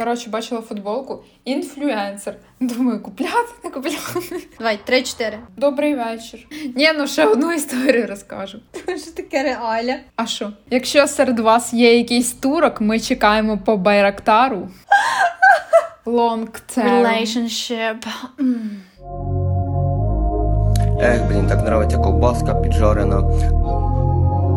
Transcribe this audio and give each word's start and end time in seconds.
Коротше, 0.00 0.30
бачила 0.30 0.60
футболку. 0.60 1.22
Інфлюенсер. 1.44 2.34
Думаю, 2.60 3.02
купляти, 3.02 3.52
не 3.64 3.70
купляти. 3.70 4.46
Давай, 4.58 4.78
три-чотири. 4.84 5.38
Добрий 5.56 5.94
вечір. 5.94 6.46
Ні, 6.76 6.90
ну 6.98 7.06
ще 7.06 7.26
одну 7.26 7.52
історію 7.52 8.06
розкажу. 8.06 8.58
Що 9.02 9.12
таке 9.16 9.42
реаля? 9.42 9.96
А 10.16 10.26
що? 10.26 10.52
Якщо 10.70 11.06
серед 11.06 11.38
вас 11.38 11.72
є 11.72 11.98
якийсь 11.98 12.32
турок, 12.32 12.80
ми 12.80 13.00
чекаємо 13.00 13.58
по 13.58 13.76
Байрактару. 13.76 14.68
Long 16.06 16.48
term. 16.76 17.02
Relationship. 17.02 18.06
Ех, 21.02 21.22
блін, 21.28 21.46
так 21.48 21.58
нравиться 21.58 21.98
ковбаска 21.98 22.54
піджарена. 22.54 23.20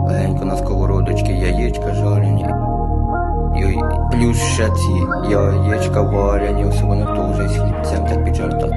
Легенько 0.07 0.46
на 0.46 0.57
сковородочці, 0.57 1.32
яєчка 1.32 1.94
жарені. 1.94 2.73
І 3.58 3.76
плюс 4.12 4.38
ще 4.38 4.70
ці 4.70 5.32
яєчка 5.32 6.02
варені, 6.02 6.66
особливо 6.66 7.06
теж 7.38 7.52
з 7.52 7.58
хлібцем, 7.58 8.05
так 8.05 8.26
піджарта. 8.26 8.68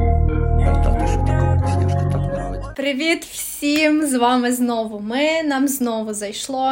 Та 0.84 1.06
що 1.06 1.16
така 1.26 1.54
вкусняшка, 1.54 2.10
так 2.12 2.22
нравиться. 2.34 2.70
Привіт 2.76 3.24
всім! 3.24 4.06
З 4.06 4.14
вами 4.14 4.52
знову 4.52 5.00
ми. 5.00 5.42
Нам 5.42 5.68
знову 5.68 6.12
зайшло. 6.14 6.70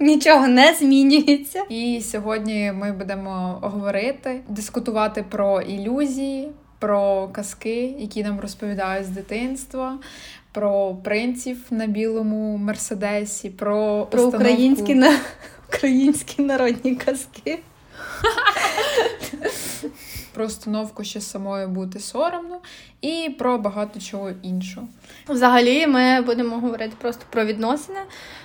Нічого 0.00 0.46
не 0.48 0.74
змінюється. 0.74 1.62
І 1.68 2.00
сьогодні 2.04 2.72
ми 2.74 2.92
будемо 2.92 3.58
говорити, 3.62 4.40
дискутувати 4.48 5.24
про 5.28 5.60
ілюзії, 5.60 6.48
про 6.78 7.28
казки, 7.32 7.94
які 7.98 8.22
нам 8.24 8.40
розповідають 8.40 9.06
з 9.06 9.08
дитинства, 9.08 9.98
про 10.52 10.94
принців 11.04 11.56
на 11.70 11.86
білому 11.86 12.56
мерседесі, 12.56 13.50
про, 13.50 14.06
Про 14.10 14.22
установку- 14.22 14.36
українські, 14.36 14.94
на... 14.94 15.12
українські 15.78 16.42
народні 16.42 16.96
казки. 16.96 17.58
про 20.34 20.46
установку, 20.46 21.04
що 21.04 21.20
самою 21.20 21.68
бути 21.68 22.00
соромно, 22.00 22.58
і 23.00 23.34
про 23.38 23.58
багато 23.58 24.00
чого 24.00 24.30
іншого. 24.42 24.88
Взагалі, 25.28 25.86
ми 25.86 26.20
будемо 26.20 26.58
говорити 26.58 26.92
просто 27.00 27.24
про 27.30 27.44
відносини. 27.44 27.98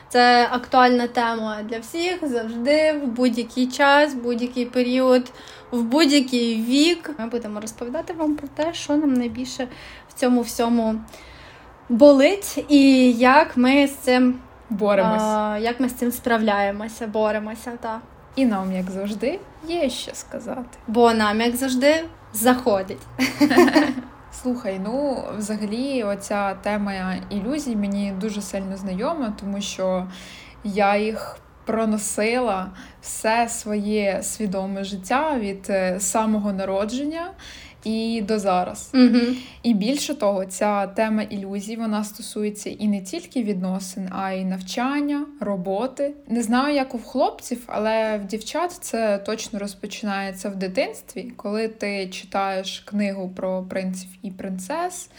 Це 0.09 0.48
актуальна 0.52 1.08
тема 1.08 1.58
для 1.70 1.80
всіх 1.80 2.28
завжди, 2.28 2.94
в 2.94 3.08
будь-який 3.08 3.68
час, 3.68 4.14
в 4.14 4.18
будь-який 4.18 4.66
період, 4.66 5.31
в 5.72 5.84
будь-який 5.84 6.64
вік. 6.64 7.12
Ми 7.20 7.28
будемо 7.28 7.62
розповідати 7.62 8.14
вам 8.14 8.36
про 8.36 8.47
те, 8.47 8.73
що 8.73 8.95
нам 8.97 9.14
найбільше 9.14 9.68
в 10.09 10.14
цьому 10.14 10.42
всьому 10.42 10.95
болить, 11.90 12.66
і 12.70 13.12
як 13.12 13.58
ми 13.58 13.88
з 13.88 13.95
цим 13.95 14.40
Боремось. 14.69 15.22
а, 15.22 15.58
як 15.61 15.80
ми 15.80 15.89
з 15.89 15.94
цим 15.94 16.11
справляємося, 16.11 17.08
боремося. 17.08 17.72
Та. 17.80 18.00
І 18.36 18.45
нам, 18.45 18.72
як 18.72 18.92
завжди, 18.92 19.39
є 19.67 19.89
що 19.89 20.16
сказати. 20.16 20.78
Бо 20.88 21.14
нам, 21.14 21.42
як 21.42 21.56
завжди, 21.56 22.06
заходить. 22.33 23.02
Слухай, 24.41 24.81
ну 24.84 25.23
взагалі, 25.38 26.03
оця 26.03 26.53
тема 26.53 27.16
ілюзій 27.30 27.75
мені 27.75 28.14
дуже 28.22 28.41
сильно 28.41 28.78
знайома, 28.78 29.34
тому 29.39 29.61
що 29.61 30.08
я 30.64 30.97
їх 30.97 31.38
проносила 31.66 32.67
все 33.02 33.50
своє 33.50 34.19
свідоме 34.23 34.84
життя 34.84 35.38
від 35.39 35.67
е, 35.69 36.00
самого 36.00 36.53
народження 36.53 37.31
і 37.84 38.22
до 38.28 38.39
зараз. 38.39 38.92
Угу. 38.94 39.20
І 39.64 39.73
більше 39.73 40.14
того, 40.16 40.45
ця 40.45 40.88
тема 40.88 41.23
ілюзій 41.23 41.76
вона 41.76 42.03
стосується 42.03 42.70
і 42.70 42.88
не 42.88 43.02
тільки 43.02 43.44
відносин, 43.44 44.09
а 44.12 44.31
й 44.31 44.45
навчання, 44.45 45.25
роботи. 45.40 46.14
Не 46.28 46.44
знаю, 46.44 46.75
як 46.75 46.95
у 46.95 47.00
хлопців, 47.00 47.64
але 47.67 48.17
в 48.17 48.25
дівчат 48.25 48.72
це 48.72 49.17
точно 49.17 49.59
розпочинається 49.59 50.50
в 50.50 50.56
дитинстві, 50.56 51.31
коли 51.36 51.67
ти 51.67 52.08
читаєш 52.08 52.80
книгу 52.80 53.30
про 53.36 53.64
принців 53.64 54.09
і 54.23 54.31
принцес. 54.31 55.09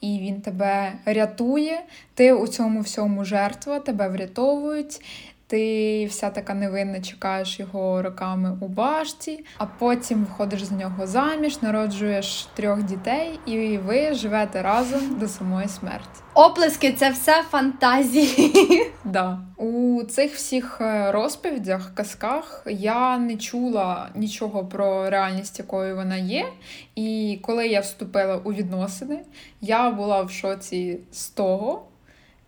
І 0.00 0.18
він 0.18 0.40
тебе 0.40 0.92
рятує, 1.04 1.80
ти 2.14 2.32
у 2.32 2.46
цьому 2.46 2.80
всьому 2.80 3.24
жертва, 3.24 3.80
тебе 3.80 4.08
врятовують. 4.08 5.00
Ти 5.48 6.06
вся 6.06 6.30
така 6.30 6.54
невинна, 6.54 7.00
чекаєш 7.00 7.60
його 7.60 8.02
роками 8.02 8.58
у 8.60 8.68
башті, 8.68 9.44
а 9.58 9.66
потім 9.66 10.24
виходиш 10.24 10.64
з 10.64 10.72
нього 10.72 11.06
заміж, 11.06 11.62
народжуєш 11.62 12.48
трьох 12.54 12.82
дітей, 12.82 13.40
і 13.46 13.78
ви 13.78 14.14
живете 14.14 14.62
разом 14.62 15.18
до 15.18 15.28
самої 15.28 15.68
смерті. 15.68 16.20
Оплески 16.34 16.92
це 16.92 17.10
все 17.10 17.42
фантазії. 17.42 18.62
Да. 19.04 19.38
У 19.56 20.02
цих 20.02 20.34
всіх 20.34 20.78
е, 20.80 21.12
розповідях, 21.12 21.94
казках 21.94 22.62
я 22.66 23.18
не 23.18 23.36
чула 23.36 24.08
нічого 24.14 24.64
про 24.64 25.10
реальність, 25.10 25.58
якою 25.58 25.96
вона 25.96 26.16
є. 26.16 26.46
І 26.94 27.38
коли 27.42 27.68
я 27.68 27.80
вступила 27.80 28.36
у 28.36 28.52
відносини, 28.52 29.20
я 29.60 29.90
була 29.90 30.22
в 30.22 30.30
шоці 30.30 31.00
з 31.12 31.28
того, 31.28 31.82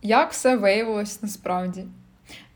як 0.03 0.33
все 0.33 0.57
виявилось 0.57 1.23
насправді. 1.23 1.85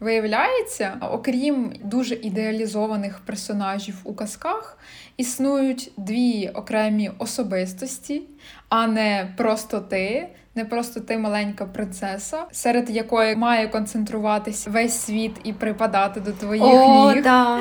Виявляється, 0.00 0.96
окрім 1.12 1.72
дуже 1.84 2.14
ідеалізованих 2.14 3.20
персонажів 3.26 3.94
у 4.04 4.14
казках, 4.14 4.78
існують 5.16 5.92
дві 5.96 6.48
окремі 6.54 7.10
особистості, 7.18 8.22
а 8.68 8.86
не 8.86 9.34
просто 9.36 9.80
ти, 9.80 10.28
не 10.54 10.64
просто 10.64 11.00
ти 11.00 11.18
маленька 11.18 11.66
принцеса, 11.66 12.44
серед 12.52 12.90
якої 12.90 13.36
має 13.36 13.68
концентруватися 13.68 14.70
весь 14.70 14.98
світ 15.00 15.32
і 15.44 15.52
припадати 15.52 16.20
до 16.20 16.32
твоїх 16.32 16.64
О, 16.64 17.12
ніг. 17.14 17.22
да. 17.22 17.60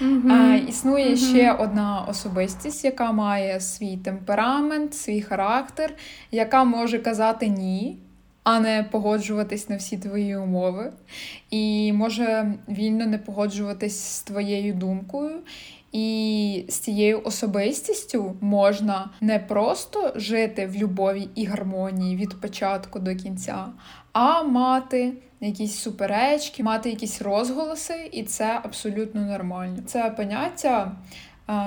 Мгм. 0.00 0.32
А, 0.32 0.54
існує 0.68 1.06
Мгм. 1.06 1.16
ще 1.16 1.52
одна 1.52 2.04
особистість, 2.08 2.84
яка 2.84 3.12
має 3.12 3.60
свій 3.60 3.96
темперамент, 3.96 4.94
свій 4.94 5.22
характер, 5.22 5.94
яка 6.30 6.64
може 6.64 6.98
казати 6.98 7.48
ні, 7.48 7.98
а 8.50 8.60
не 8.60 8.86
погоджуватись 8.90 9.68
на 9.68 9.76
всі 9.76 9.96
твої 9.96 10.36
умови, 10.36 10.92
і 11.50 11.92
може 11.92 12.54
вільно 12.68 13.06
не 13.06 13.18
погоджуватись 13.18 14.00
з 14.00 14.22
твоєю 14.22 14.74
думкою. 14.74 15.38
І 15.92 16.64
з 16.68 16.74
цією 16.74 17.20
особистістю 17.24 18.36
можна 18.40 19.10
не 19.20 19.38
просто 19.38 20.12
жити 20.16 20.66
в 20.66 20.76
любові 20.76 21.28
і 21.34 21.44
гармонії 21.44 22.16
від 22.16 22.40
початку 22.40 22.98
до 22.98 23.16
кінця, 23.16 23.66
а 24.12 24.42
мати 24.42 25.12
якісь 25.40 25.78
суперечки, 25.78 26.62
мати 26.62 26.90
якісь 26.90 27.22
розголоси, 27.22 28.08
і 28.12 28.22
це 28.22 28.60
абсолютно 28.62 29.20
нормально. 29.20 29.78
Це 29.86 30.10
поняття 30.10 30.92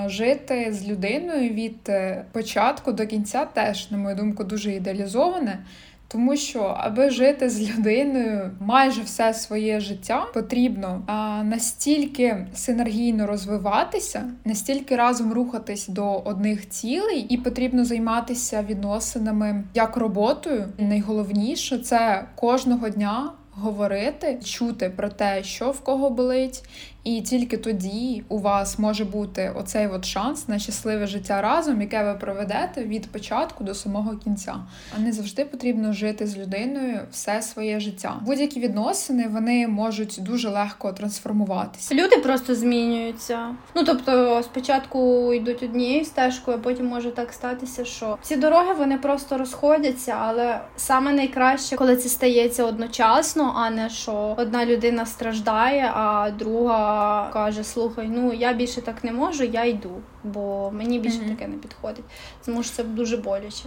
жити 0.06 0.74
з 0.74 0.88
людиною 0.88 1.50
від 1.50 1.90
е, 1.90 2.26
початку 2.32 2.92
до 2.92 3.08
кінця 3.08 3.46
теж, 3.46 3.92
на 3.92 3.98
мою 3.98 4.16
думку, 4.16 4.44
дуже 4.44 4.74
ідеалізоване. 4.74 5.66
Тому 6.12 6.38
що, 6.38 6.76
аби 6.78 7.10
жити 7.10 7.50
з 7.50 7.70
людиною 7.70 8.52
майже 8.60 9.02
все 9.02 9.34
своє 9.34 9.80
життя, 9.80 10.26
потрібно 10.34 11.04
а, 11.08 11.44
настільки 11.44 12.48
синергійно 12.54 13.28
розвиватися, 13.28 14.24
настільки 14.46 14.96
разом 14.96 15.34
рухатись 15.34 15.88
до 15.88 16.14
одних 16.14 16.70
цілей, 16.70 17.20
і 17.30 17.38
потрібно 17.38 17.86
займатися 17.86 18.66
відносинами 18.70 19.64
як 19.74 19.98
роботою. 19.98 20.66
Найголовніше 20.78 21.78
це 21.78 22.28
кожного 22.36 22.90
дня 22.90 23.32
говорити, 23.52 24.40
чути 24.44 24.90
про 24.90 25.10
те, 25.10 25.44
що 25.44 25.72
в 25.72 25.80
кого 25.80 26.10
болить, 26.10 26.64
і 27.04 27.22
тільки 27.22 27.58
тоді 27.58 28.24
у 28.30 28.40
вас 28.40 28.80
може 28.80 29.06
бути 29.06 29.54
оцей 29.56 29.88
от 29.88 30.06
шанс 30.06 30.48
на 30.48 30.60
щасливе 30.60 31.08
життя 31.08 31.42
разом, 31.42 31.82
яке 31.82 32.04
ви 32.04 32.14
проведете 32.14 32.84
від 32.84 33.12
початку 33.12 33.64
до 33.64 33.76
самого 33.76 34.18
кінця. 34.18 34.56
А 34.98 35.00
не 35.00 35.12
завжди 35.12 35.46
потрібно 35.46 35.94
жити 35.94 36.28
з 36.28 36.38
людиною 36.38 37.00
все 37.12 37.42
своє 37.42 37.80
життя. 37.80 38.20
Будь-які 38.22 38.60
відносини 38.60 39.28
вони 39.28 39.68
можуть 39.68 40.20
дуже 40.22 40.50
легко 40.50 40.94
трансформуватися. 40.94 41.96
Люди 41.96 42.18
просто 42.18 42.56
змінюються. 42.56 43.56
Ну 43.76 43.84
тобто, 43.84 44.44
спочатку 44.44 45.34
йдуть 45.34 45.64
однією 45.64 46.06
стежкою, 46.06 46.58
а 46.58 46.60
потім 46.60 46.86
може 46.86 47.12
так 47.12 47.34
статися, 47.34 47.86
що 47.86 48.18
ці 48.22 48.36
дороги 48.36 48.74
вони 48.74 48.98
просто 48.98 49.38
розходяться, 49.38 50.16
але 50.22 50.60
саме 50.78 51.14
найкраще, 51.14 51.76
коли 51.76 51.96
це 51.96 52.10
стається 52.10 52.66
одночасно, 52.66 53.54
а 53.56 53.70
не 53.70 53.90
що 53.90 54.36
одна 54.38 54.66
людина 54.66 55.06
страждає, 55.06 55.92
а 55.96 56.32
друга 56.40 56.91
каже: 57.34 57.64
Слухай, 57.64 58.08
ну 58.08 58.34
я 58.34 58.54
більше 58.54 58.82
так 58.82 59.04
не 59.04 59.12
можу, 59.12 59.44
я 59.44 59.66
йду, 59.66 59.92
бо 60.24 60.72
мені 60.72 61.00
більше 61.00 61.18
Мгм. 61.20 61.30
таке 61.30 61.48
не 61.48 61.58
підходить. 61.58 62.06
Тому 62.46 62.64
що 62.64 62.76
це 62.76 62.84
дуже 62.84 63.18
боляче. 63.18 63.66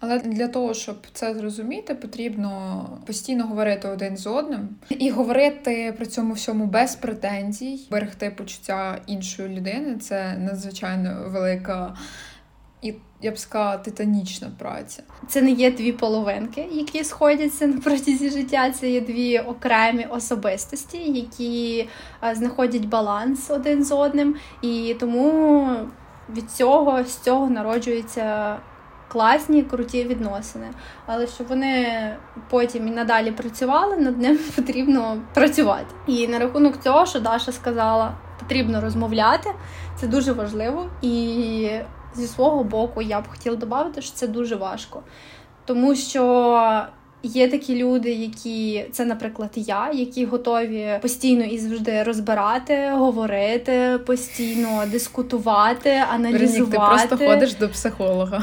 Але 0.00 0.18
для 0.18 0.48
того, 0.48 0.74
щоб 0.74 0.96
це 1.12 1.34
зрозуміти, 1.34 1.94
потрібно 1.94 2.84
постійно 3.06 3.46
говорити 3.46 3.88
один 3.88 4.16
з 4.16 4.26
одним 4.26 4.68
і 4.88 5.10
говорити 5.10 5.94
при 5.96 6.06
цьому 6.06 6.32
всьому 6.34 6.66
без 6.66 6.96
претензій, 6.96 7.80
берегти 7.90 8.30
почуття 8.30 8.98
іншої 9.06 9.56
людини 9.56 9.96
це 9.96 10.36
надзвичайно 10.38 11.24
велика 11.26 11.96
я 13.24 13.30
б 13.30 13.38
сказала, 13.38 13.76
титанічна 13.76 14.50
праця. 14.58 15.02
Це 15.28 15.42
не 15.42 15.50
є 15.50 15.70
дві 15.70 15.92
половинки, 15.92 16.68
які 16.72 17.04
сходяться 17.04 17.66
на 17.66 17.80
протязі 17.80 18.30
життя. 18.30 18.70
Це 18.70 18.90
є 18.90 19.00
дві 19.00 19.38
окремі 19.38 20.06
особистості, 20.10 20.98
які 20.98 21.88
знаходять 22.32 22.84
баланс 22.84 23.50
один 23.50 23.84
з 23.84 23.92
одним. 23.92 24.36
І 24.62 24.96
тому 25.00 25.68
від 26.36 26.50
цього 26.50 27.04
з 27.04 27.18
цього 27.18 27.50
народжується 27.50 28.56
класні, 29.08 29.62
круті 29.62 30.04
відносини. 30.04 30.66
Але 31.06 31.26
щоб 31.26 31.46
вони 31.46 31.86
потім 32.50 32.88
і 32.88 32.90
надалі 32.90 33.32
працювали, 33.32 33.96
над 33.96 34.18
ним 34.18 34.38
потрібно 34.56 35.22
працювати. 35.34 35.94
І 36.06 36.28
на 36.28 36.38
рахунок 36.38 36.82
цього, 36.82 37.06
що 37.06 37.20
Даша 37.20 37.52
сказала, 37.52 38.14
потрібно 38.38 38.80
розмовляти. 38.80 39.50
Це 39.96 40.06
дуже 40.06 40.32
важливо. 40.32 40.90
І 41.02 41.68
зі 42.16 42.26
свого 42.26 42.64
боку 42.64 43.02
я 43.02 43.20
б 43.20 43.28
хотіла 43.28 43.56
додати, 43.56 44.02
що 44.02 44.12
це 44.14 44.26
дуже 44.26 44.56
важко. 44.56 45.02
Тому 45.64 45.94
що 45.94 46.86
є 47.22 47.48
такі 47.48 47.76
люди, 47.76 48.12
які 48.12 48.84
це, 48.92 49.04
наприклад, 49.04 49.50
я, 49.54 49.90
які 49.92 50.24
готові 50.24 50.98
постійно 51.02 51.44
і 51.44 51.58
завжди 51.58 52.02
розбирати, 52.02 52.90
говорити, 52.90 53.98
постійно 54.06 54.82
дискутувати, 54.92 56.02
аналізувати. 56.12 56.78
Веронік, 56.78 57.00
ти 57.00 57.08
просто 57.08 57.26
ходиш 57.32 57.54
до 57.54 57.68
психолога. 57.68 58.42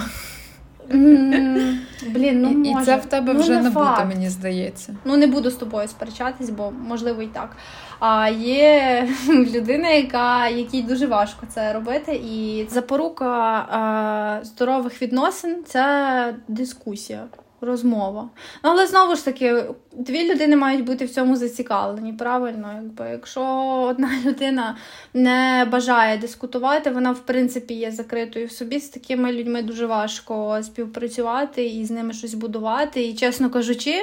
Блін, 0.91 2.41
ну 2.41 2.49
і, 2.49 2.55
може. 2.55 2.81
і 2.81 2.85
це 2.85 2.97
в 2.97 3.05
тебе 3.05 3.33
ну, 3.33 3.39
вже 3.39 3.51
не 3.51 3.61
набуто, 3.61 3.91
буде, 3.91 4.05
мені 4.05 4.29
здається. 4.29 4.95
Ну 5.05 5.17
не 5.17 5.27
буду 5.27 5.49
з 5.49 5.55
тобою 5.55 5.87
сперечатись, 5.87 6.49
бо 6.49 6.71
можливо 6.87 7.21
і 7.21 7.27
так. 7.27 7.57
А 7.99 8.29
є 8.29 9.07
людина, 9.29 9.89
яка 9.89 10.47
якій 10.47 10.81
дуже 10.81 11.07
важко 11.07 11.45
це 11.49 11.73
робити, 11.73 12.15
і 12.15 12.67
запорука 12.69 13.27
а, 13.29 14.45
здорових 14.45 15.01
відносин 15.01 15.63
це 15.65 16.35
дискусія 16.47 17.23
розмова. 17.61 18.29
Ну, 18.63 18.69
але 18.69 18.87
знову 18.87 19.15
ж 19.15 19.25
таки, 19.25 19.63
дві 19.91 20.31
людини 20.31 20.55
мають 20.55 20.85
бути 20.85 21.05
в 21.05 21.09
цьому 21.09 21.35
зацікавлені. 21.35 22.13
Правильно, 22.13 22.71
якби 22.75 23.09
якщо 23.09 23.41
одна 23.89 24.09
людина 24.25 24.77
не 25.13 25.67
бажає 25.71 26.17
дискутувати, 26.17 26.89
вона 26.89 27.11
в 27.11 27.19
принципі 27.19 27.73
є 27.73 27.91
закритою 27.91 28.47
в 28.47 28.51
собі. 28.51 28.79
З 28.79 28.89
такими 28.89 29.31
людьми 29.31 29.61
дуже 29.61 29.85
важко 29.85 30.59
співпрацювати 30.63 31.65
і 31.65 31.85
з 31.85 31.91
ними 31.91 32.13
щось 32.13 32.33
будувати. 32.33 33.03
І, 33.03 33.13
чесно 33.13 33.49
кажучи, 33.49 33.93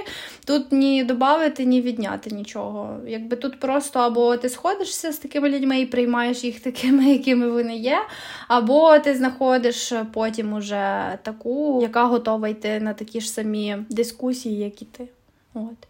тут 0.46 0.72
ні 0.72 1.04
додати, 1.04 1.64
ні 1.64 1.80
відняти 1.80 2.30
нічого. 2.30 2.96
Якби 3.06 3.36
тут 3.36 3.60
просто 3.60 3.98
або 3.98 4.36
ти 4.36 4.48
сходишся 4.48 5.12
з 5.12 5.18
такими 5.18 5.48
людьми 5.48 5.80
і 5.80 5.86
приймаєш 5.86 6.44
їх 6.44 6.60
такими, 6.68 7.04
якими 7.04 7.50
вони 7.50 7.76
є, 7.76 7.98
або 8.48 8.98
ти 8.98 9.14
знаходиш 9.14 9.92
потім 10.12 10.52
уже 10.52 11.18
таку, 11.22 11.78
яка 11.82 12.04
готова 12.04 12.48
йти 12.48 12.80
на 12.80 12.94
такі 12.94 13.20
ж 13.20 13.30
самі 13.30 13.47
самі 13.48 13.76
дискусії, 13.90 14.58
як 14.58 14.82
і 14.82 14.84
ти. 14.84 15.08
От. 15.54 15.88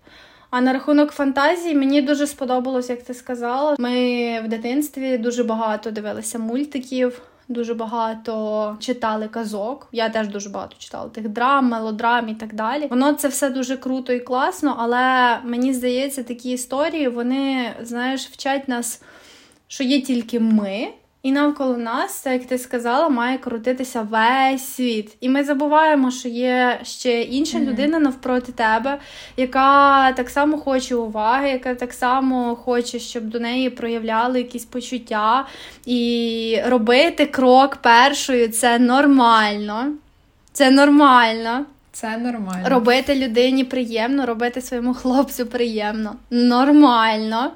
А 0.51 0.61
на 0.61 0.73
рахунок 0.73 1.11
фантазії 1.11 1.75
мені 1.75 2.03
дуже 2.03 2.27
сподобалось, 2.27 2.91
як 2.91 3.03
ти 3.03 3.15
сказала. 3.15 3.77
Ми 3.79 4.41
в 4.45 4.49
дитинстві 4.49 5.19
дуже 5.19 5.45
багато 5.45 5.91
дивилися 5.91 6.39
мультиків, 6.39 7.23
дуже 7.49 7.75
багато 7.75 8.77
читали 8.81 9.29
казок. 9.29 9.89
Я 9.93 10.09
теж 10.09 10.29
дуже 10.29 10.49
багато 10.51 10.77
читала 10.79 11.09
тих 11.09 11.29
драм, 11.29 11.69
мелодрам 11.69 12.29
і 12.29 12.35
так 12.35 12.55
далі. 12.55 12.87
Воно 12.91 13.13
це 13.13 13.29
все 13.29 13.51
дуже 13.51 13.77
круто 13.77 14.13
і 14.13 14.21
класно, 14.21 14.77
але 14.79 15.39
мені 15.45 15.75
здається, 15.75 16.23
такі 16.23 16.51
історії 16.51 17.09
вони, 17.09 17.71
знаєш, 17.83 18.27
вчать 18.27 18.69
нас, 18.69 19.03
що 19.69 19.85
є 19.85 20.01
тільки 20.01 20.41
ми. 20.41 20.89
І 21.23 21.33
навколо 21.33 21.77
нас, 21.77 22.27
як 22.27 22.47
ти 22.47 22.59
сказала, 22.59 23.09
має 23.09 23.39
крутитися 23.39 24.03
весь 24.03 24.67
світ. 24.67 25.17
І 25.21 25.29
ми 25.29 25.45
забуваємо, 25.45 26.11
що 26.11 26.29
є 26.29 26.81
ще 26.83 27.23
інша 27.23 27.59
mm-hmm. 27.59 27.65
людина 27.65 27.99
навпроти 27.99 28.53
тебе, 28.53 28.99
яка 29.37 30.13
так 30.13 30.31
само 30.31 30.59
хоче 30.59 30.95
уваги, 30.95 31.49
яка 31.49 31.75
так 31.75 31.93
само 31.93 32.57
хоче, 32.57 32.99
щоб 32.99 33.25
до 33.25 33.41
неї 33.41 33.71
проявляли 33.71 34.39
якісь 34.39 34.65
почуття. 34.65 35.47
І 35.87 36.61
робити 36.67 37.27
крок 37.27 37.77
першою 37.77 38.49
це 38.49 38.79
нормально. 38.79 39.87
Це 40.53 40.71
нормально. 40.71 41.65
Це 41.93 42.17
нормально. 42.19 42.69
Робити 42.69 43.15
людині 43.15 43.65
приємно, 43.65 44.27
робити 44.27 44.61
своєму 44.61 44.95
хлопцю 44.95 45.47
приємно. 45.47 46.15
Нормально 46.31 47.51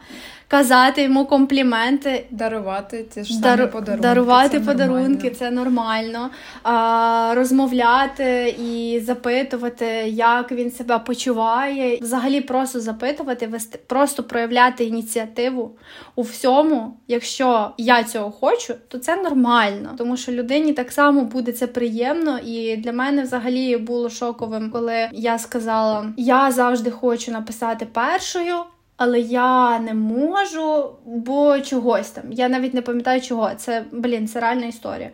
казати 0.52 1.02
йому 1.02 1.26
компліменти, 1.26 2.24
дарувати 2.30 3.02
ті 3.14 3.24
ж 3.24 3.34
самі 3.34 3.66
подарунки. 3.66 4.02
Дарувати 4.02 4.60
це 4.60 4.66
подарунки, 4.66 5.06
нормально. 5.08 5.38
це 5.38 5.50
нормально. 5.50 6.30
А, 6.62 7.32
Розмовляти 7.36 8.56
і 8.64 9.00
запитувати, 9.00 9.86
як 10.08 10.52
він 10.52 10.70
себе 10.70 10.98
почуває. 10.98 11.98
Взагалі 12.02 12.40
просто 12.40 12.80
запитувати, 12.80 13.46
вести, 13.46 13.78
просто 13.86 14.22
проявляти 14.22 14.84
ініціативу 14.84 15.76
у 16.14 16.22
всьому. 16.22 16.96
Якщо 17.08 17.70
я 17.78 18.04
цього 18.04 18.30
хочу, 18.30 18.74
то 18.88 18.98
це 18.98 19.16
нормально, 19.16 19.94
тому 19.98 20.16
що 20.16 20.32
людині 20.32 20.72
так 20.72 20.92
само 20.92 21.24
буде 21.24 21.52
це 21.52 21.66
приємно. 21.66 22.38
І 22.38 22.76
для 22.76 22.92
мене 22.92 23.22
взагалі 23.22 23.76
було 23.76 24.10
шоковим, 24.10 24.70
коли 24.70 25.08
я 25.12 25.38
сказала: 25.38 26.06
я 26.16 26.50
завжди 26.50 26.90
хочу 26.90 27.32
написати 27.32 27.86
першою 27.86 28.54
але 29.02 29.20
я 29.20 29.78
не 29.78 29.94
можу, 29.94 30.90
бо 31.04 31.60
чогось 31.60 32.10
там. 32.10 32.32
Я 32.32 32.48
навіть 32.48 32.74
не 32.74 32.82
пам'ятаю 32.82 33.20
чого. 33.20 33.54
Це, 33.54 33.84
блін, 33.92 34.28
це 34.28 34.40
реальна 34.40 34.66
історія. 34.66 35.10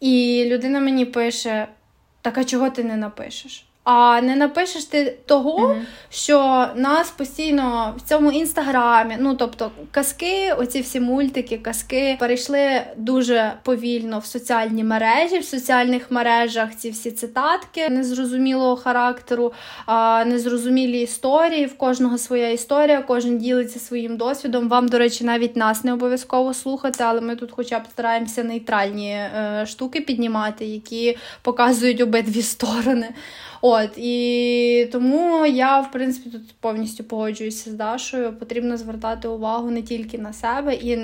І 0.00 0.44
людина 0.46 0.80
мені 0.80 1.04
пише: 1.04 1.68
так 2.22 2.38
а 2.38 2.44
чого 2.44 2.70
ти 2.70 2.84
не 2.84 2.96
напишеш? 2.96 3.69
А 3.84 4.20
не 4.20 4.36
напишеш 4.36 4.84
ти 4.84 5.16
того, 5.26 5.68
mm-hmm. 5.68 5.82
що 6.10 6.68
нас 6.74 7.10
постійно 7.10 7.94
в 7.96 8.08
цьому 8.08 8.32
інстаграмі, 8.32 9.16
ну 9.20 9.34
тобто 9.34 9.70
казки, 9.90 10.52
оці 10.58 10.80
всі 10.80 11.00
мультики, 11.00 11.58
казки 11.58 12.16
перейшли 12.20 12.82
дуже 12.96 13.52
повільно 13.62 14.18
в 14.18 14.24
соціальні 14.24 14.84
мережі, 14.84 15.38
в 15.38 15.44
соціальних 15.44 16.10
мережах 16.10 16.76
ці 16.76 16.90
всі 16.90 17.10
цитатки 17.10 17.88
незрозумілого 17.88 18.76
характеру, 18.76 19.52
а 19.86 20.24
незрозумілі 20.24 21.00
історії. 21.00 21.66
В 21.66 21.76
кожного 21.78 22.18
своя 22.18 22.50
історія, 22.50 23.02
кожен 23.02 23.38
ділиться 23.38 23.78
своїм 23.78 24.16
досвідом. 24.16 24.68
Вам, 24.68 24.88
до 24.88 24.98
речі, 24.98 25.24
навіть 25.24 25.56
нас 25.56 25.84
не 25.84 25.92
обов'язково 25.92 26.54
слухати, 26.54 27.04
але 27.04 27.20
ми 27.20 27.36
тут, 27.36 27.50
хоча 27.52 27.78
б 27.78 27.82
стараємося 27.90 28.44
нейтральні 28.44 29.10
е, 29.10 29.64
штуки 29.66 30.00
піднімати, 30.00 30.66
які 30.66 31.18
показують 31.42 32.00
обидві 32.00 32.42
сторони. 32.42 33.08
От 33.62 33.98
і 33.98 34.88
тому 34.92 35.46
я, 35.46 35.80
в 35.80 35.92
принципі, 35.92 36.30
тут 36.30 36.54
повністю 36.60 37.04
погоджуюся 37.04 37.70
з 37.70 37.72
Дашою. 37.72 38.32
Потрібно 38.38 38.76
звертати 38.76 39.28
увагу 39.28 39.70
не 39.70 39.82
тільки 39.82 40.18
на 40.18 40.32
себе, 40.32 40.74
і 40.74 40.98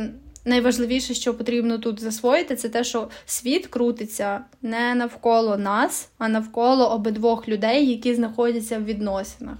найважливіше, 0.44 1.14
що 1.14 1.34
потрібно 1.34 1.78
тут 1.78 2.00
засвоїти, 2.00 2.56
це 2.56 2.68
те, 2.68 2.84
що 2.84 3.08
світ 3.26 3.66
крутиться 3.66 4.40
не 4.62 4.94
навколо 4.94 5.56
нас, 5.56 6.10
а 6.18 6.28
навколо 6.28 6.90
обидвох 6.90 7.48
людей, 7.48 7.90
які 7.90 8.14
знаходяться 8.14 8.78
в 8.78 8.84
відносинах. 8.84 9.58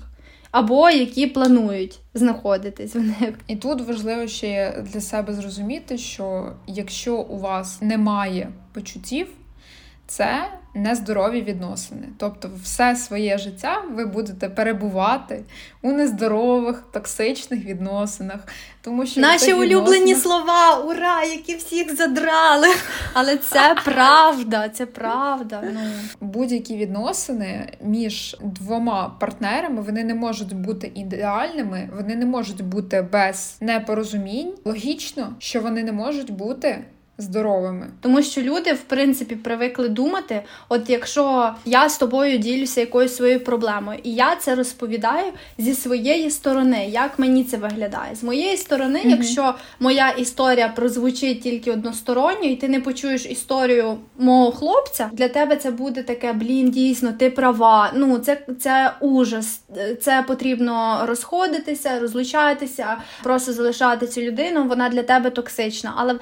Або 0.51 0.91
які 0.91 1.27
планують 1.27 1.99
знаходитись 2.15 2.95
в 2.95 3.01
них. 3.01 3.39
І 3.47 3.57
тут 3.57 3.81
важливо 3.81 4.27
ще 4.27 4.85
для 4.93 5.01
себе 5.01 5.35
зрозуміти, 5.35 5.99
що 5.99 6.53
якщо 6.67 7.17
у 7.17 7.39
вас 7.39 7.83
немає 7.83 8.49
почуттів, 8.73 9.27
це 10.07 10.49
нездорові 10.77 11.43
відносини. 11.43 12.09
Тобто, 12.19 12.51
все 12.63 12.97
своє 12.97 13.39
життя 13.39 13.83
ви 13.95 14.07
будете 14.07 14.49
перебувати 14.49 15.45
у 15.83 15.93
нездорових, 15.93 16.83
токсичних 16.93 17.65
відносинах. 17.65 18.41
Тому 18.81 19.07
що 19.07 19.21
Наші 19.21 19.55
улюблені 19.55 20.15
слова, 20.15 20.77
ура, 20.77 21.25
які 21.25 21.57
всіх 21.57 21.97
задрали! 21.97 22.69
Але 23.13 23.37
це 23.37 23.77
правда, 23.85 24.69
це 24.69 24.87
правда. 24.87 25.63
Ну. 25.75 25.81
Будь-які 26.21 26.77
відносини 26.77 27.73
між 27.81 28.37
двома 28.43 29.17
партнерами 29.21 29.83
вони 29.83 30.05
не 30.05 30.15
можуть 30.15 30.53
бути 30.53 30.93
ідеальними, 30.95 31.91
вони 31.97 32.17
не 32.17 32.27
можуть 32.27 32.65
бути 32.65 33.03
без 33.13 33.57
непорозумінь. 33.61 34.55
Логічно, 34.65 35.35
що 35.39 35.61
вони 35.61 35.83
не 35.83 35.93
можуть 35.93 36.31
бути 36.31 36.85
здоровими. 37.19 37.87
Тому 38.01 38.23
що 38.23 38.43
люди, 38.43 38.73
в 38.73 38.81
принципі, 38.81 39.37
привикли 39.37 39.89
думати: 39.89 40.43
от 40.69 40.91
якщо 40.91 41.55
я 41.65 41.89
з 41.89 41.99
тобою 41.99 42.39
ділюся 42.39 42.81
якоюсь 42.81 43.17
своєю 43.17 43.45
проблемою, 43.45 43.99
і 44.03 44.15
я 44.15 44.37
це 44.37 44.55
розповідаю 44.55 45.33
зі 45.59 45.75
своєї 45.75 46.31
сторони, 46.31 46.87
як 46.91 47.19
мені 47.19 47.45
це 47.45 47.57
виглядає. 47.57 48.15
З 48.15 48.23
моєї 48.23 48.57
сторони, 48.57 49.01
mm 49.05 49.17
якщо 49.17 49.55
моя 49.81 50.11
історія 50.11 50.69
прозвучить 50.69 51.43
тільки 51.43 51.73
односторонньо, 51.73 52.43
і 52.43 52.57
ти 52.57 52.69
не 52.69 52.81
почуєш 52.81 53.27
історію 53.27 53.99
мого 54.19 54.53
хлопця, 54.53 55.11
для 55.13 55.29
тебе 55.29 55.57
це 55.57 55.71
буде 55.71 56.03
таке, 56.03 56.33
блін, 56.33 56.71
дійсно, 56.71 57.13
ти 57.13 57.31
права. 57.31 57.93
Ну, 57.95 58.19
це, 58.19 58.39
це 58.61 58.93
ужас. 59.01 59.61
Це 60.01 60.25
потрібно 60.27 61.03
розходитися, 61.07 62.01
розлучатися, 62.01 62.97
просто 63.23 63.53
залишати 63.53 64.07
цю 64.07 64.21
людину. 64.21 64.65
Вона 64.65 64.89
для 64.89 65.03
тебе 65.03 65.31
токсична. 65.31 65.93
Але 65.97 66.19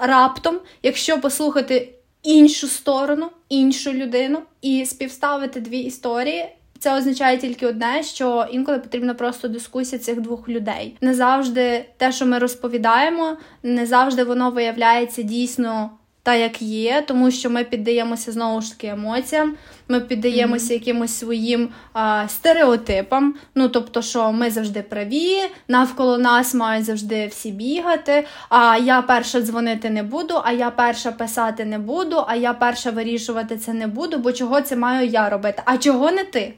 рап 0.00 0.31
раптом, 0.32 0.60
якщо 0.82 1.20
послухати 1.20 1.88
іншу 2.22 2.66
сторону, 2.66 3.30
іншу 3.48 3.92
людину 3.92 4.38
і 4.62 4.86
співставити 4.86 5.60
дві 5.60 5.78
історії. 5.78 6.44
Це 6.78 6.96
означає 6.96 7.38
тільки 7.38 7.66
одне, 7.66 8.02
що 8.02 8.46
інколи 8.52 8.78
потрібна 8.78 9.14
просто 9.14 9.48
дискусія 9.48 9.98
цих 9.98 10.20
двох 10.20 10.48
людей. 10.48 10.96
Не 11.00 11.14
завжди 11.14 11.84
те, 11.96 12.12
що 12.12 12.26
ми 12.26 12.38
розповідаємо, 12.38 13.36
не 13.62 13.86
завжди 13.86 14.24
воно 14.24 14.50
виявляється 14.50 15.22
дійсно 15.22 15.90
та 16.22 16.34
як 16.34 16.62
є, 16.62 17.04
тому 17.06 17.30
що 17.30 17.50
ми 17.50 17.64
піддаємося 17.64 18.32
знову 18.32 18.60
ж 18.60 18.70
таки 18.70 18.86
емоціям, 18.86 19.56
ми 19.88 20.00
піддаємося 20.00 20.66
mm-hmm. 20.66 20.78
якимось 20.78 21.18
своїм 21.18 21.68
а, 21.92 22.28
стереотипам. 22.28 23.34
Ну 23.54 23.68
тобто, 23.68 24.02
що 24.02 24.32
ми 24.32 24.50
завжди 24.50 24.82
праві, 24.82 25.38
навколо 25.68 26.18
нас 26.18 26.54
мають 26.54 26.84
завжди 26.84 27.26
всі 27.26 27.50
бігати. 27.50 28.26
А 28.48 28.78
я 28.78 29.02
перша 29.02 29.40
дзвонити 29.40 29.90
не 29.90 30.02
буду, 30.02 30.40
а 30.44 30.52
я 30.52 30.70
перша 30.70 31.12
писати 31.12 31.64
не 31.64 31.78
буду, 31.78 32.24
а 32.26 32.36
я 32.36 32.54
перша 32.54 32.90
вирішувати 32.90 33.56
це 33.56 33.72
не 33.72 33.86
буду, 33.86 34.18
бо 34.18 34.32
чого 34.32 34.60
це 34.60 34.76
маю 34.76 35.08
я 35.08 35.30
робити? 35.30 35.62
А 35.64 35.78
чого 35.78 36.10
не 36.10 36.24
ти? 36.24 36.54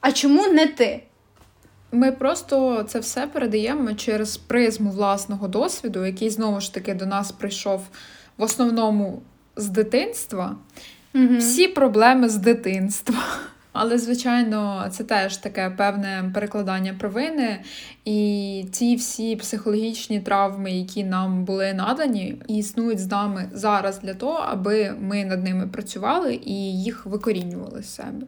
А 0.00 0.12
чому 0.12 0.46
не 0.46 0.66
ти? 0.66 1.02
Ми 1.92 2.12
просто 2.12 2.82
це 2.88 2.98
все 2.98 3.26
передаємо 3.26 3.94
через 3.94 4.36
призму 4.36 4.90
власного 4.90 5.48
досвіду, 5.48 6.06
який 6.06 6.30
знову 6.30 6.60
ж 6.60 6.74
таки 6.74 6.94
до 6.94 7.06
нас 7.06 7.32
прийшов 7.32 7.82
в 8.38 8.42
основному 8.42 9.22
з 9.56 9.68
дитинства. 9.68 10.56
Угу. 11.14 11.36
Всі 11.38 11.68
проблеми 11.68 12.28
з 12.28 12.36
дитинства. 12.36 13.18
Але, 13.78 13.98
звичайно, 13.98 14.86
це 14.90 15.04
теж 15.04 15.36
таке 15.36 15.70
певне 15.76 16.30
перекладання 16.34 16.94
провини. 16.98 17.60
І 18.04 18.64
ці 18.72 18.96
всі 18.96 19.36
психологічні 19.36 20.20
травми, 20.20 20.72
які 20.72 21.04
нам 21.04 21.44
були 21.44 21.74
надані, 21.74 22.42
існують 22.48 22.98
з 22.98 23.10
нами 23.10 23.50
зараз 23.52 24.00
для 24.00 24.14
того, 24.14 24.38
аби 24.48 24.94
ми 25.00 25.24
над 25.24 25.44
ними 25.44 25.66
працювали 25.66 26.40
і 26.44 26.82
їх 26.82 27.06
викорінювали 27.06 27.82
з 27.82 27.94
себе. 27.94 28.26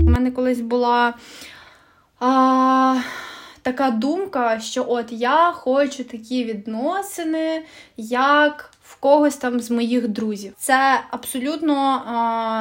У 0.00 0.10
мене 0.10 0.30
колись 0.30 0.60
була. 0.60 1.14
А 2.20 2.96
така 3.62 3.90
думка, 3.90 4.60
що 4.60 4.84
от 4.88 5.06
я 5.10 5.52
хочу 5.52 6.04
такі 6.04 6.44
відносини, 6.44 7.62
як 7.96 8.70
в 8.82 8.96
когось 8.96 9.36
там 9.36 9.60
з 9.60 9.70
моїх 9.70 10.08
друзів. 10.08 10.52
Це 10.58 11.00
абсолютно 11.10 12.02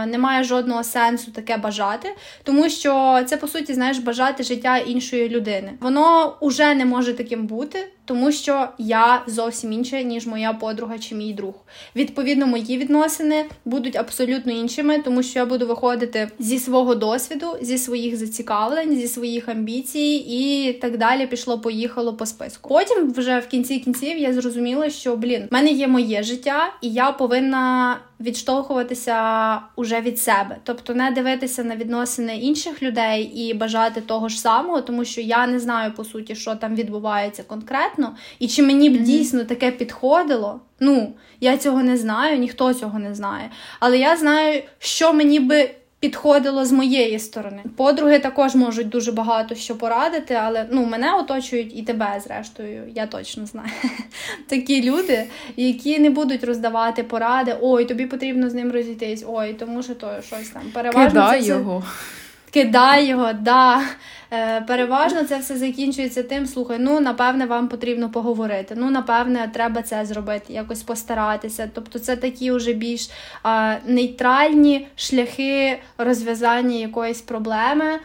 не 0.07 0.17
має 0.17 0.43
жодного 0.43 0.83
сенсу 0.83 1.31
таке 1.31 1.57
бажати, 1.57 2.15
тому 2.43 2.69
що 2.69 3.23
це 3.25 3.37
по 3.37 3.47
суті 3.47 3.73
знаєш 3.73 3.97
бажати 3.97 4.43
життя 4.43 4.77
іншої 4.77 5.29
людини. 5.29 5.73
Воно 5.81 6.37
уже 6.39 6.75
не 6.75 6.85
може 6.85 7.13
таким 7.13 7.47
бути 7.47 7.87
тому 8.09 8.31
що 8.31 8.67
я 8.77 9.23
зовсім 9.27 9.73
інша, 9.73 10.01
ніж 10.01 10.27
моя 10.27 10.53
подруга 10.53 10.99
чи 10.99 11.15
мій 11.15 11.33
друг. 11.33 11.53
Відповідно, 11.95 12.47
мої 12.47 12.77
відносини 12.77 13.45
будуть 13.65 13.95
абсолютно 13.95 14.51
іншими, 14.51 14.99
тому 14.99 15.23
що 15.23 15.39
я 15.39 15.45
буду 15.45 15.67
виходити 15.67 16.31
зі 16.39 16.59
свого 16.59 16.95
досвіду, 16.95 17.57
зі 17.61 17.77
своїх 17.77 18.15
зацікавлень, 18.15 18.95
зі 18.95 19.07
своїх 19.07 19.49
амбіцій 19.49 20.25
і 20.29 20.73
так 20.73 20.97
далі. 20.97 21.27
Пішло, 21.27 21.59
поїхало 21.59 22.13
по 22.13 22.25
списку. 22.25 22.69
Потім, 22.69 23.13
вже 23.13 23.39
в 23.39 23.47
кінці 23.47 23.79
кінців, 23.79 24.17
я 24.17 24.33
зрозуміла, 24.33 24.89
що 24.89 25.15
блін, 25.15 25.47
в 25.51 25.53
мене 25.53 25.71
є 25.71 25.87
моє 25.87 26.23
життя, 26.23 26.73
і 26.81 26.89
я 26.89 27.11
повинна 27.11 27.97
відштовхуватися 28.19 29.61
уже 29.75 30.01
від 30.01 30.19
себе, 30.19 30.57
тобто 30.63 30.93
не 30.93 31.11
дивитися 31.11 31.63
на 31.63 31.75
відносини 31.75 32.37
інших 32.37 32.83
людей 32.83 33.23
і 33.23 33.53
бажати 33.53 34.01
того 34.01 34.29
ж 34.29 34.39
самого, 34.39 34.81
тому 34.81 35.05
що 35.05 35.21
я 35.21 35.47
не 35.47 35.59
знаю 35.59 35.93
по 35.93 36.03
суті, 36.03 36.35
що 36.35 36.55
там 36.55 36.75
відбувається 36.75 37.43
конкретно, 37.43 38.15
і 38.39 38.47
чи 38.47 38.63
мені 38.63 38.89
б 38.89 38.93
mm-hmm. 38.93 39.03
дійсно 39.03 39.43
таке 39.43 39.71
підходило. 39.71 40.59
Ну 40.79 41.13
я 41.41 41.57
цього 41.57 41.83
не 41.83 41.97
знаю, 41.97 42.37
ніхто 42.37 42.73
цього 42.73 42.99
не 42.99 43.15
знає. 43.15 43.49
Але 43.79 43.97
я 43.97 44.17
знаю, 44.17 44.61
що 44.79 45.13
мені 45.13 45.39
би 45.39 45.69
підходило 45.99 46.65
з 46.65 46.71
моєї 46.71 47.19
сторони. 47.19 47.63
Подруги 47.75 48.19
також 48.19 48.55
можуть 48.55 48.89
дуже 48.89 49.11
багато 49.11 49.55
що 49.55 49.75
порадити, 49.75 50.33
але 50.33 50.65
ну 50.71 50.85
мене 50.85 51.13
оточують 51.13 51.77
і 51.77 51.81
тебе, 51.81 52.21
зрештою, 52.23 52.83
я 52.95 53.07
точно 53.07 53.45
знаю. 53.45 53.69
Такі 54.47 54.83
люди, 54.83 55.25
які 55.57 55.99
не 55.99 56.09
будуть 56.09 56.43
роздавати 56.43 57.03
поради. 57.03 57.55
Ой, 57.61 57.85
тобі 57.85 58.05
потрібно 58.05 58.49
з 58.49 58.53
ним 58.53 58.71
розійтись, 58.71 59.25
ой, 59.27 59.53
тому 59.53 59.83
що 59.83 59.95
то 59.95 60.21
щось 60.27 60.49
там 60.49 60.63
переважно. 60.73 61.09
Кидай 61.09 61.41
це 61.41 61.47
його. 61.47 61.83
Кидай 62.51 63.05
його, 63.05 63.33
да. 63.33 63.81
Е, 64.31 64.61
переважно 64.61 65.23
це 65.23 65.37
все 65.37 65.57
закінчується 65.57 66.23
тим, 66.23 66.47
слухай, 66.47 66.77
ну 66.79 66.99
напевне, 66.99 67.45
вам 67.45 67.67
потрібно 67.67 68.09
поговорити. 68.09 68.75
Ну, 68.77 68.89
напевне, 68.89 69.49
треба 69.53 69.81
це 69.81 70.05
зробити, 70.05 70.53
якось 70.53 70.83
постаратися. 70.83 71.69
Тобто, 71.73 71.99
це 71.99 72.15
такі 72.15 72.51
вже 72.51 72.73
більш 72.73 73.09
а, 73.43 73.75
нейтральні 73.87 74.87
шляхи 74.95 75.79
розв'язання 75.97 76.75
якоїсь 76.75 77.21
проблеми, 77.21 77.99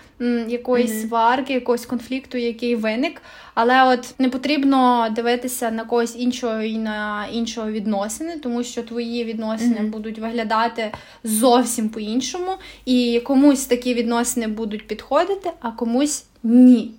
якоїсь 0.48 0.90
mm-hmm. 0.90 1.08
сварки, 1.08 1.52
якогось 1.52 1.86
конфлікту, 1.86 2.38
який 2.38 2.76
виник. 2.76 3.22
Але 3.54 3.84
от 3.84 4.14
не 4.18 4.28
потрібно 4.28 5.08
дивитися 5.10 5.70
на 5.70 5.84
когось 5.84 6.16
іншого 6.16 6.62
і 6.62 6.78
на 6.78 7.26
іншого 7.32 7.70
відносини, 7.70 8.38
тому 8.42 8.64
що 8.64 8.82
твої 8.82 9.24
відносини 9.24 9.76
mm-hmm. 9.80 9.90
будуть 9.90 10.18
виглядати 10.18 10.92
зовсім 11.24 11.88
по-іншому, 11.88 12.52
і 12.84 13.22
комусь 13.24 13.66
такі 13.66 13.94
відносини 13.94 14.46
будуть 14.46 14.86
підходити, 14.86 15.50
а 15.60 15.70
комусь 15.70 16.13
ні. 16.42 16.94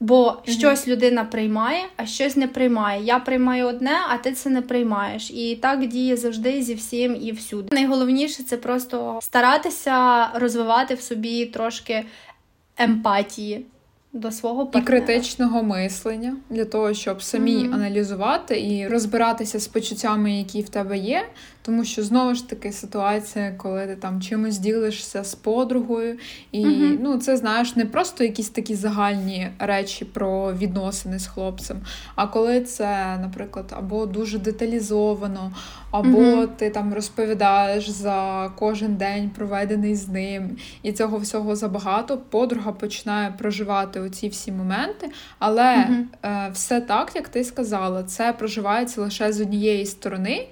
Бо 0.00 0.26
mm-hmm. 0.28 0.50
щось 0.50 0.88
людина 0.88 1.24
приймає, 1.24 1.84
а 1.96 2.06
щось 2.06 2.36
не 2.36 2.48
приймає. 2.48 3.04
Я 3.04 3.18
приймаю 3.18 3.66
одне, 3.66 3.96
а 4.08 4.18
ти 4.18 4.32
це 4.32 4.50
не 4.50 4.62
приймаєш. 4.62 5.30
І 5.30 5.58
так 5.62 5.86
діє 5.86 6.16
завжди 6.16 6.62
зі 6.62 6.74
всім 6.74 7.16
і 7.22 7.32
всюди. 7.32 7.68
Найголовніше 7.72 8.42
це 8.42 8.56
просто 8.56 9.18
старатися 9.22 10.28
розвивати 10.34 10.94
в 10.94 11.00
собі 11.00 11.46
трошки 11.46 12.04
емпатії 12.76 13.66
до 14.12 14.30
свого 14.30 14.66
партнера. 14.66 14.84
і 14.84 14.86
критичного 14.86 15.62
мислення 15.62 16.36
для 16.50 16.64
того, 16.64 16.94
щоб 16.94 17.22
самі 17.22 17.56
mm-hmm. 17.56 17.74
аналізувати 17.74 18.60
і 18.60 18.88
розбиратися 18.88 19.58
з 19.58 19.68
почуттями, 19.68 20.32
які 20.32 20.62
в 20.62 20.68
тебе 20.68 20.98
є. 20.98 21.24
Тому 21.68 21.84
що 21.84 22.02
знову 22.02 22.34
ж 22.34 22.48
таки 22.48 22.72
ситуація, 22.72 23.54
коли 23.56 23.86
ти 23.86 23.96
там 23.96 24.22
чимось 24.22 24.58
ділишся 24.58 25.24
з 25.24 25.34
подругою, 25.34 26.18
і 26.52 26.66
mm-hmm. 26.66 26.98
ну 27.00 27.18
це 27.18 27.36
знаєш 27.36 27.76
не 27.76 27.86
просто 27.86 28.24
якісь 28.24 28.48
такі 28.48 28.74
загальні 28.74 29.50
речі 29.58 30.04
про 30.04 30.52
відносини 30.52 31.18
з 31.18 31.26
хлопцем, 31.26 31.80
а 32.14 32.26
коли 32.26 32.60
це, 32.60 33.18
наприклад, 33.20 33.74
або 33.78 34.06
дуже 34.06 34.38
деталізовано, 34.38 35.52
або 35.90 36.18
mm-hmm. 36.18 36.48
ти 36.56 36.70
там 36.70 36.94
розповідаєш 36.94 37.88
за 37.88 38.50
кожен 38.58 38.96
день 38.96 39.30
проведений 39.30 39.94
з 39.94 40.08
ним, 40.08 40.56
і 40.82 40.92
цього 40.92 41.18
всього 41.18 41.56
забагато, 41.56 42.18
подруга 42.18 42.72
починає 42.72 43.34
проживати 43.38 44.00
оці 44.00 44.28
всі 44.28 44.52
моменти, 44.52 45.10
але 45.38 45.76
mm-hmm. 45.76 46.46
е, 46.46 46.50
все 46.52 46.80
так, 46.80 47.12
як 47.14 47.28
ти 47.28 47.44
сказала, 47.44 48.02
це 48.02 48.32
проживається 48.32 49.00
лише 49.00 49.32
з 49.32 49.40
однієї 49.40 49.86
сторони 49.86 50.48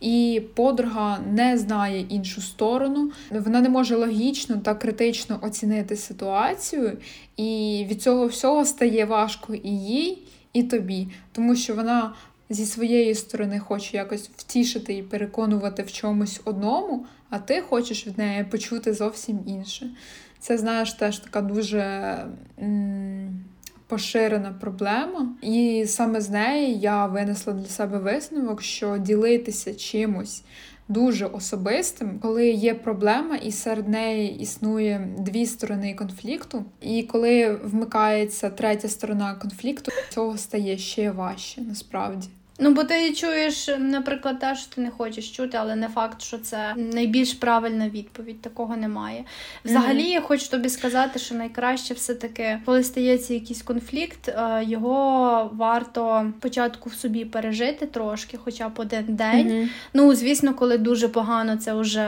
і 0.00 0.42
подруга 0.54 1.18
не 1.32 1.58
знає 1.58 2.00
іншу 2.00 2.40
сторону, 2.40 3.10
вона 3.30 3.60
не 3.60 3.68
може 3.68 3.96
логічно 3.96 4.56
та 4.56 4.74
критично 4.74 5.38
оцінити 5.42 5.96
ситуацію, 5.96 6.96
і 7.36 7.86
від 7.90 8.02
цього 8.02 8.26
всього 8.26 8.64
стає 8.64 9.04
важко 9.04 9.54
і 9.54 9.70
їй, 9.70 10.22
і 10.52 10.62
тобі, 10.62 11.08
тому 11.32 11.56
що 11.56 11.74
вона. 11.74 12.14
Зі 12.50 12.66
своєї 12.66 13.14
сторони 13.14 13.58
хоче 13.58 13.96
якось 13.96 14.30
втішити 14.36 14.94
і 14.94 15.02
переконувати 15.02 15.82
в 15.82 15.92
чомусь 15.92 16.40
одному, 16.44 17.06
а 17.30 17.38
ти 17.38 17.60
хочеш 17.60 18.06
від 18.06 18.18
неї 18.18 18.44
почути 18.44 18.94
зовсім 18.94 19.40
інше. 19.46 19.90
Це, 20.38 20.58
знаєш, 20.58 20.92
теж 20.92 21.18
така 21.18 21.40
дуже 21.40 22.16
поширена 23.88 24.54
проблема, 24.60 25.28
і 25.42 25.84
саме 25.86 26.20
з 26.20 26.30
неї 26.30 26.78
я 26.78 27.06
винесла 27.06 27.52
для 27.52 27.66
себе 27.66 27.98
висновок, 27.98 28.62
що 28.62 28.98
ділитися 28.98 29.74
чимось. 29.74 30.42
Дуже 30.88 31.26
особистим, 31.26 32.18
коли 32.22 32.50
є 32.50 32.74
проблема, 32.74 33.36
і 33.36 33.52
серед 33.52 33.88
неї 33.88 34.38
існує 34.40 35.08
дві 35.18 35.46
сторони 35.46 35.94
конфлікту. 35.94 36.64
І 36.80 37.02
коли 37.02 37.54
вмикається 37.64 38.50
третя 38.50 38.88
сторона 38.88 39.34
конфлікту, 39.34 39.92
цього 40.10 40.38
стає 40.38 40.78
ще 40.78 41.10
важче 41.10 41.60
насправді. 41.60 42.28
Ну, 42.60 42.70
бо 42.70 42.84
ти 42.84 43.12
чуєш, 43.12 43.68
наприклад, 43.78 44.38
те, 44.38 44.56
що 44.56 44.74
ти 44.74 44.80
не 44.80 44.90
хочеш 44.90 45.30
чути, 45.30 45.58
але 45.60 45.76
не 45.76 45.88
факт, 45.88 46.22
що 46.22 46.38
це 46.38 46.74
найбільш 46.76 47.34
правильна 47.34 47.88
відповідь. 47.88 48.40
Такого 48.40 48.76
немає. 48.76 49.24
Взагалі, 49.64 50.04
mm-hmm. 50.04 50.12
я 50.12 50.20
хочу 50.20 50.48
тобі 50.48 50.68
сказати, 50.68 51.18
що 51.18 51.34
найкраще 51.34 51.94
все-таки, 51.94 52.58
коли 52.64 52.82
стається 52.84 53.34
якийсь 53.34 53.62
конфлікт, 53.62 54.28
е, 54.28 54.64
його 54.66 55.50
варто 55.52 56.32
спочатку 56.38 56.90
в 56.90 56.94
собі 56.94 57.24
пережити 57.24 57.86
трошки, 57.86 58.38
хоча 58.44 58.68
б 58.68 58.72
один 58.76 59.04
день. 59.08 59.48
Mm-hmm. 59.48 59.68
Ну, 59.94 60.14
звісно, 60.14 60.54
коли 60.54 60.78
дуже 60.78 61.08
погано, 61.08 61.56
це 61.56 61.74
вже 61.74 62.06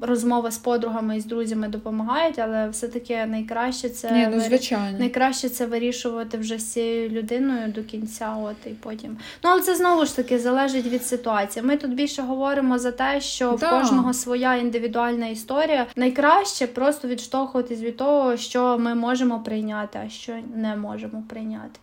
розмова 0.00 0.50
з 0.50 0.58
подругами 0.58 1.16
і 1.16 1.20
з 1.20 1.24
друзями 1.24 1.68
допомагають, 1.68 2.38
але 2.38 2.68
все-таки 2.68 3.26
найкраще 3.26 3.88
це 3.88 4.12
Ні, 4.12 4.28
ну, 4.30 4.40
звичайно. 4.40 4.98
найкраще 4.98 5.48
це 5.48 5.66
вирішувати 5.66 6.38
вже 6.38 6.58
з 6.58 6.72
цією 6.72 7.08
людиною 7.08 7.72
до 7.72 7.82
кінця. 7.82 8.36
От 8.42 8.56
і 8.66 8.70
потім. 8.70 9.16
Ну, 9.44 9.50
але 9.50 9.60
це 9.60 9.74
знову 9.82 10.06
ж 10.06 10.16
таки 10.16 10.38
залежить 10.38 10.86
від 10.86 11.06
ситуації. 11.06 11.64
Ми 11.64 11.76
тут 11.76 11.94
більше 11.94 12.22
говоримо 12.22 12.78
за 12.78 12.92
те, 12.92 13.20
що 13.20 13.56
да. 13.60 13.66
в 13.66 13.80
кожного 13.80 14.14
своя 14.14 14.56
індивідуальна 14.56 15.26
історія. 15.26 15.86
Найкраще 15.96 16.66
просто 16.66 17.08
відштовхуватись 17.08 17.80
від 17.80 17.96
того, 17.96 18.36
що 18.36 18.78
ми 18.78 18.94
можемо 18.94 19.40
прийняти, 19.40 19.98
а 20.06 20.08
що 20.08 20.32
не 20.54 20.76
можемо 20.76 21.22
прийняти. 21.28 21.80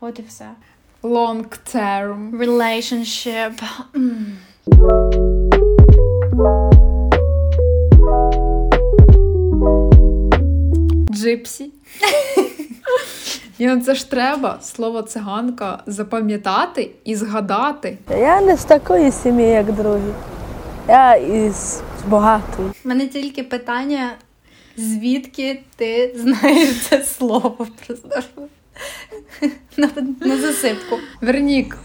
От 0.00 0.18
і 0.18 0.22
все. 0.28 0.50
Long 1.02 1.44
term 1.74 2.38
relationship. 2.38 3.62
Джипсі. 11.10 11.72
І 13.58 13.76
це 13.76 13.94
ж 13.94 14.10
треба 14.10 14.58
слово 14.62 15.02
циганка 15.02 15.82
запам'ятати 15.86 16.90
і 17.04 17.16
згадати. 17.16 17.98
Я 18.10 18.40
не 18.40 18.56
з 18.56 18.64
такої 18.64 19.12
сім'ї, 19.12 19.48
як 19.48 19.72
другі. 19.72 20.12
Я 20.88 21.14
із 21.14 21.80
багатої. 22.08 22.68
У 22.84 22.88
мене 22.88 23.06
тільки 23.06 23.42
питання, 23.42 24.10
звідки 24.76 25.62
ти 25.76 26.14
знаєш 26.16 26.80
це 26.88 27.04
слово 27.04 27.66
просто 27.86 28.08
на, 29.76 29.88
на 30.20 30.36
засипку. 30.36 30.96
Вернік, 31.20 31.76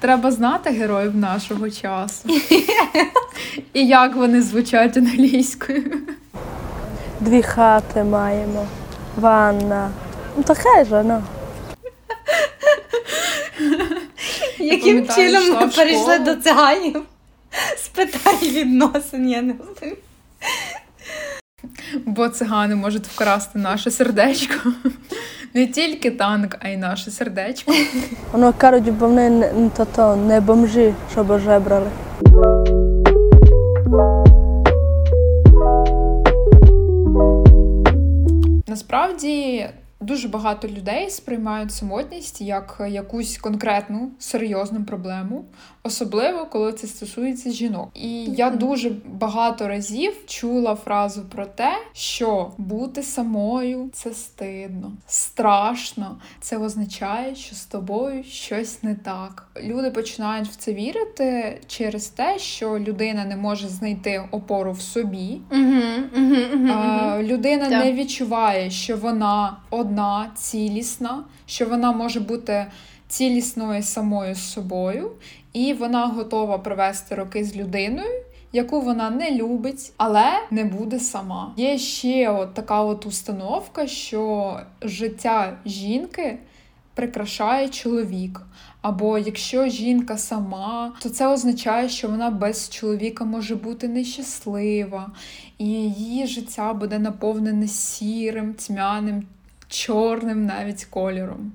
треба 0.00 0.30
знати 0.30 0.70
героїв 0.70 1.16
нашого 1.16 1.70
часу. 1.70 2.28
І 3.72 3.86
як 3.86 4.16
вони 4.16 4.42
звучать 4.42 4.96
англійською. 4.96 5.92
Дві 7.20 7.42
хати 7.42 8.04
маємо, 8.04 8.66
ванна. 9.16 9.90
Ну, 10.36 10.42
таке 10.42 10.84
ж, 10.84 11.02
ну. 11.02 11.22
Яким 14.58 15.08
чином 15.08 15.50
ми 15.50 15.68
перейшли 15.68 16.18
до 16.18 16.34
циганів 16.34 17.02
з 17.78 17.88
питань 17.88 18.38
відносин, 18.42 19.28
я 19.28 19.42
не 19.42 19.54
знаю. 19.78 19.96
Бо 22.06 22.28
цигани 22.28 22.74
можуть 22.74 23.06
вкрасти 23.06 23.58
наше 23.58 23.90
сердечко. 23.90 24.72
Не 25.54 25.66
тільки 25.66 26.10
танк, 26.10 26.56
а 26.60 26.68
й 26.68 26.76
наше 26.76 27.10
сердечко. 27.10 27.72
Воно 28.32 28.52
кажуть, 28.52 28.92
бо 28.92 29.06
вони 29.06 29.30
не, 29.30 29.70
то, 29.76 29.84
то, 29.84 30.16
не 30.16 30.40
бомжі, 30.40 30.94
щоб 31.12 31.38
жебрали. 31.38 31.90
Насправді 38.66 39.68
Дуже 40.00 40.28
багато 40.28 40.68
людей 40.68 41.10
сприймають 41.10 41.72
самотність 41.72 42.40
як 42.40 42.80
якусь 42.88 43.38
конкретну 43.38 44.10
серйозну 44.18 44.84
проблему, 44.84 45.44
особливо 45.82 46.46
коли 46.46 46.72
це 46.72 46.86
стосується 46.86 47.50
жінок. 47.50 47.90
І 47.94 48.24
я 48.24 48.50
дуже 48.50 48.92
багато 49.06 49.68
разів 49.68 50.12
чула 50.26 50.74
фразу 50.74 51.22
про 51.22 51.46
те, 51.46 51.72
що 51.92 52.52
бути 52.58 53.02
самою 53.02 53.90
це 53.92 54.12
стидно, 54.14 54.92
страшно. 55.06 56.20
Це 56.40 56.58
означає, 56.58 57.34
що 57.34 57.56
з 57.56 57.64
тобою 57.64 58.24
щось 58.24 58.82
не 58.82 58.94
так. 58.94 59.46
Люди 59.62 59.90
починають 59.90 60.48
в 60.48 60.56
це 60.56 60.72
вірити 60.74 61.60
через 61.66 62.06
те, 62.06 62.38
що 62.38 62.78
людина 62.78 63.24
не 63.24 63.36
може 63.36 63.68
знайти 63.68 64.22
опору 64.30 64.72
в 64.72 64.80
собі. 64.80 65.40
Людина 67.22 67.68
не 67.68 67.92
відчуває, 67.92 68.70
що 68.70 68.96
вона 68.96 69.56
одна, 69.70 69.89
цілісна, 70.34 71.24
що 71.46 71.66
вона 71.66 71.92
може 71.92 72.20
бути 72.20 72.66
цілісною 73.08 73.82
самою 73.82 74.34
собою, 74.34 75.10
і 75.52 75.74
вона 75.74 76.06
готова 76.06 76.58
провести 76.58 77.14
роки 77.14 77.44
з 77.44 77.56
людиною. 77.56 78.24
Яку 78.52 78.80
вона 78.80 79.10
не 79.10 79.30
любить, 79.30 79.92
але 79.96 80.30
не 80.50 80.64
буде 80.64 81.00
сама. 81.00 81.54
Є 81.56 81.78
ще 81.78 82.30
от 82.30 82.54
така 82.54 82.80
от 82.80 83.06
установка, 83.06 83.86
що 83.86 84.60
життя 84.82 85.56
жінки 85.66 86.38
прикрашає 86.94 87.68
чоловік. 87.68 88.40
Або 88.82 89.18
якщо 89.18 89.68
жінка 89.68 90.18
сама, 90.18 90.92
то 91.02 91.08
це 91.08 91.28
означає, 91.28 91.88
що 91.88 92.08
вона 92.08 92.30
без 92.30 92.68
чоловіка 92.68 93.24
може 93.24 93.56
бути 93.56 93.88
нещаслива, 93.88 95.10
і 95.58 95.66
її 95.66 96.26
життя 96.26 96.72
буде 96.72 96.98
наповнене 96.98 97.68
сірим, 97.68 98.54
тьмяним 98.54 99.26
чорним 99.70 100.46
навіть 100.46 100.84
кольором. 100.84 101.52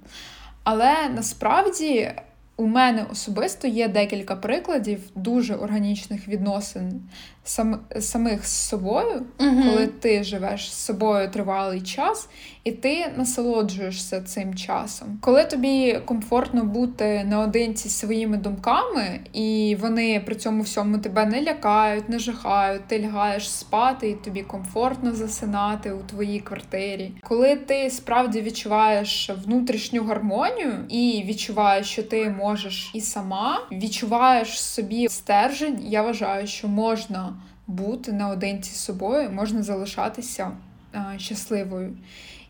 Але 0.63 1.09
насправді 1.09 2.11
у 2.57 2.67
мене 2.67 3.05
особисто 3.11 3.67
є 3.67 3.87
декілька 3.87 4.35
прикладів 4.35 4.99
дуже 5.15 5.55
органічних 5.55 6.27
відносин 6.27 7.01
сам, 7.45 7.79
самих 7.99 8.45
з 8.45 8.67
собою, 8.67 9.25
угу. 9.39 9.63
коли 9.65 9.87
ти 9.87 10.23
живеш 10.23 10.73
з 10.73 10.85
собою 10.85 11.31
тривалий 11.31 11.81
час, 11.81 12.29
і 12.63 12.71
ти 12.71 13.11
насолоджуєшся 13.17 14.21
цим 14.21 14.55
часом. 14.55 15.17
Коли 15.21 15.45
тобі 15.45 15.99
комфортно 16.05 16.63
бути 16.63 17.23
наодинці 17.23 17.89
з 17.89 17.97
своїми 17.97 18.37
думками, 18.37 19.19
і 19.33 19.77
вони 19.81 20.21
при 20.25 20.35
цьому 20.35 20.63
всьому 20.63 20.97
тебе 20.97 21.25
не 21.25 21.41
лякають, 21.41 22.09
не 22.09 22.19
жахають, 22.19 22.87
ти 22.87 22.99
лягаєш 22.99 23.51
спати, 23.51 24.09
і 24.09 24.13
тобі 24.13 24.41
комфортно 24.41 25.11
засинати 25.11 25.91
у 25.91 25.99
твоїй 25.99 26.39
квартирі. 26.39 27.11
Коли 27.23 27.55
ти 27.55 27.89
справді 27.89 28.41
відчуваєш 28.41 29.31
внутрішню 29.45 30.03
гармонію 30.03 30.85
і 30.89 31.23
відчуваєш, 31.27 31.87
що 31.87 32.03
ти 32.03 32.29
можеш 32.29 32.91
і 32.93 33.01
сама, 33.01 33.67
відчуваєш 33.71 34.61
собі 34.61 35.07
стержень, 35.09 35.79
я 35.83 36.01
вважаю, 36.01 36.47
що 36.47 36.67
можна 36.67 37.34
бути 37.67 38.13
наодинці 38.13 38.71
з 38.71 38.79
собою, 38.79 39.29
можна 39.29 39.63
залишатися 39.63 40.51
а, 40.93 41.17
щасливою. 41.17 41.97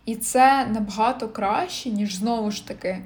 І 0.05 0.15
це 0.15 0.65
набагато 0.65 1.29
краще, 1.29 1.89
ніж 1.89 2.15
знову 2.15 2.51
ж 2.51 2.67
таки 2.67 2.97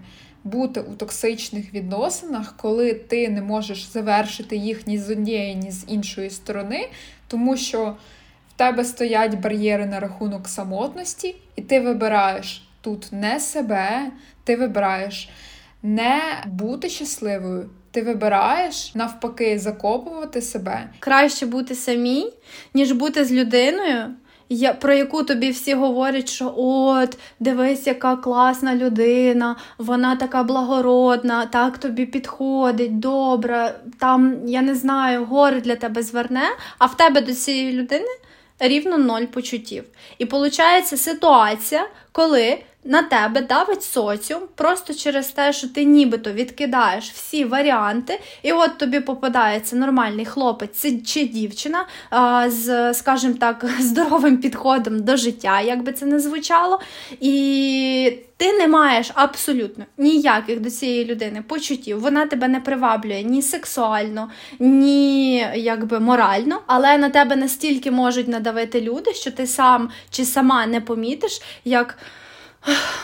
бути 0.43 0.81
у 0.81 0.93
токсичних 0.93 1.73
відносинах, 1.73 2.57
коли 2.57 2.93
ти 2.93 3.29
не 3.29 3.41
можеш 3.41 3.83
завершити 3.83 4.55
їх 4.55 4.87
ні 4.87 4.97
з 4.97 5.09
однієї, 5.09 5.55
ні 5.55 5.71
з 5.71 5.85
іншої 5.87 6.29
сторони, 6.29 6.89
тому 7.27 7.57
що 7.57 7.95
в 8.49 8.53
тебе 8.57 8.83
стоять 8.83 9.39
бар'єри 9.39 9.85
на 9.85 9.99
рахунок 9.99 10.47
самотності, 10.47 11.35
і 11.55 11.61
ти 11.61 11.79
вибираєш 11.79 12.69
тут 12.81 13.07
не 13.11 13.39
себе, 13.39 14.11
ти 14.43 14.55
вибираєш 14.55 15.29
не 15.83 16.43
бути 16.47 16.89
щасливою. 16.89 17.69
Ти 17.91 18.01
вибираєш 18.01 18.95
навпаки 18.95 19.59
закопувати 19.59 20.41
себе. 20.41 20.89
Краще 20.99 21.45
бути 21.45 21.75
самій, 21.75 22.33
ніж 22.73 22.91
бути 22.91 23.25
з 23.25 23.31
людиною, 23.31 24.15
я, 24.49 24.73
про 24.73 24.93
яку 24.93 25.23
тобі 25.23 25.49
всі 25.49 25.73
говорять, 25.73 26.29
що 26.29 26.53
от, 26.57 27.17
дивись, 27.39 27.87
яка 27.87 28.15
класна 28.15 28.75
людина, 28.75 29.55
вона 29.77 30.15
така 30.15 30.43
благородна, 30.43 31.45
так 31.45 31.77
тобі 31.77 32.05
підходить, 32.05 32.99
добра, 32.99 33.75
там, 33.99 34.35
я 34.45 34.61
не 34.61 34.75
знаю, 34.75 35.25
гори 35.25 35.61
для 35.61 35.75
тебе 35.75 36.03
зверне, 36.03 36.49
а 36.77 36.85
в 36.85 36.97
тебе 36.97 37.21
до 37.21 37.33
цієї 37.33 37.73
людини 37.73 38.09
рівно 38.59 38.97
ноль 38.97 39.25
почуттів. 39.25 39.83
І 40.17 40.25
виходить 40.25 40.87
ситуація, 40.87 41.87
коли 42.11 42.57
на 42.83 43.01
тебе 43.01 43.41
давить 43.41 43.83
соціум 43.83 44.41
просто 44.55 44.93
через 44.93 45.27
те, 45.27 45.53
що 45.53 45.67
ти 45.67 45.83
нібито 45.83 46.31
відкидаєш 46.31 47.11
всі 47.11 47.45
варіанти, 47.45 48.19
і 48.43 48.51
от 48.51 48.77
тобі 48.77 48.99
попадається 48.99 49.75
нормальний 49.75 50.25
хлопець 50.25 50.85
чи 51.05 51.25
дівчина 51.25 51.85
з, 52.47 52.93
скажімо 52.93 53.33
так, 53.39 53.65
здоровим 53.79 54.37
підходом 54.37 55.03
до 55.03 55.17
життя, 55.17 55.61
як 55.61 55.83
би 55.83 55.93
це 55.93 56.05
не 56.05 56.19
звучало. 56.19 56.79
І 57.19 58.13
ти 58.37 58.53
не 58.53 58.67
маєш 58.67 59.11
абсолютно 59.13 59.85
ніяких 59.97 60.59
до 60.59 60.69
цієї 60.69 61.05
людини 61.05 61.43
почуттів. 61.47 61.99
Вона 61.99 62.25
тебе 62.25 62.47
не 62.47 62.59
приваблює 62.59 63.23
ні 63.23 63.41
сексуально, 63.41 64.29
ні 64.59 65.47
якби 65.55 65.99
морально, 65.99 66.61
але 66.67 66.97
на 66.97 67.09
тебе 67.09 67.35
настільки 67.35 67.91
можуть 67.91 68.27
надавити 68.27 68.81
люди, 68.81 69.13
що 69.13 69.31
ти 69.31 69.47
сам 69.47 69.89
чи 70.09 70.25
сама 70.25 70.65
не 70.65 70.81
помітиш, 70.81 71.41
як 71.65 71.97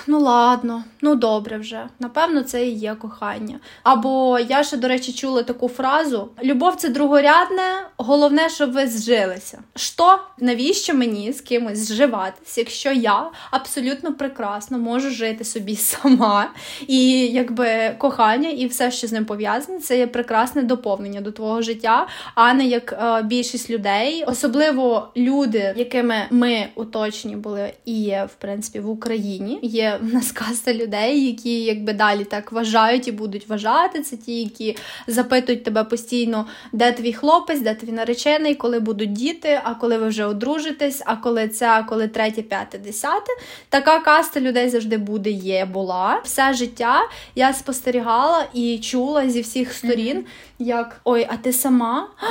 Ну 0.08 0.20
ладно, 0.20 0.84
ну 1.02 1.16
добре 1.16 1.58
вже. 1.58 1.84
Напевно, 2.00 2.44
це 2.44 2.68
і 2.68 2.72
є 2.72 2.96
кохання. 2.96 3.60
Або 3.84 4.40
я 4.40 4.64
ще, 4.64 4.78
до 4.78 4.88
речі, 4.88 5.14
чула 5.14 5.44
таку 5.44 5.68
фразу: 5.68 6.30
любов 6.44 6.76
це 6.76 6.90
другорядне, 6.90 7.64
головне, 7.98 8.50
щоб 8.50 8.72
ви 8.72 8.88
зжилися. 8.88 9.60
Що? 9.76 10.20
Навіщо 10.40 10.96
мені 10.96 11.34
з 11.34 11.42
кимось 11.42 11.78
зживатись, 11.78 12.58
якщо 12.58 12.92
я 12.92 13.30
абсолютно 13.52 14.14
прекрасно 14.14 14.78
можу 14.78 15.10
жити 15.10 15.44
собі 15.44 15.76
сама, 15.76 16.50
і 16.88 17.28
якби 17.28 17.96
кохання 17.98 18.50
і 18.50 18.68
все, 18.68 18.92
що 18.92 19.08
з 19.08 19.12
ним 19.12 19.26
пов'язане, 19.26 19.80
це 19.80 19.98
є 19.98 20.08
прекрасне 20.08 20.64
доповнення 20.64 21.22
до 21.22 21.32
твого 21.32 21.62
життя, 21.62 22.08
а 22.36 22.54
не 22.54 22.66
як 22.66 22.94
е, 22.94 23.22
більшість 23.24 23.70
людей, 23.70 24.24
особливо 24.28 25.10
люди, 25.18 25.74
якими 25.78 26.16
ми 26.30 26.68
уточні 26.76 27.36
були 27.36 27.74
і 27.86 28.04
є 28.04 28.28
в 28.32 28.34
принципі 28.36 28.80
в 28.80 28.90
Україні. 28.90 29.45
Є 29.62 30.00
в 30.02 30.14
нас 30.14 30.32
каста 30.32 30.74
людей, 30.74 31.28
які 31.28 31.64
якби 31.64 31.94
далі 31.94 32.24
так 32.24 32.52
вважають 32.52 33.08
і 33.08 33.12
будуть 33.12 33.50
вважати. 33.50 34.02
Це 34.02 34.18
ті, 34.18 34.44
які 34.44 34.78
запитують 35.08 35.64
тебе 35.64 35.84
постійно, 35.84 36.46
де 36.72 36.92
твій 36.92 37.14
хлопець, 37.14 37.60
де 37.60 37.76
твій 37.76 37.92
наречений, 37.92 38.56
коли 38.56 38.80
будуть 38.80 39.14
діти, 39.14 39.60
а 39.64 39.76
коли 39.76 39.98
ви 39.98 40.08
вже 40.08 40.26
одружитесь, 40.26 41.02
а 41.06 41.16
коли 41.16 41.48
це, 41.48 41.68
а 41.70 41.84
коли 41.84 42.08
третє, 42.08 42.42
п'яте, 42.42 42.78
десяте. 42.78 43.32
Така 43.70 44.00
каста 44.00 44.40
людей 44.40 44.70
завжди 44.70 44.98
буде, 44.98 45.30
є, 45.30 45.66
була. 45.66 46.22
Все 46.24 46.54
життя 46.54 47.02
я 47.36 47.54
спостерігала 47.54 48.46
і 48.54 48.80
чула 48.80 49.30
зі 49.30 49.42
всіх 49.42 49.74
сторін. 49.74 50.18
Mm-hmm 50.18 50.46
як 50.60 51.02
ой, 51.04 51.28
а 51.30 51.38
ти 51.38 51.54
сама? 51.54 52.08
А, 52.18 52.26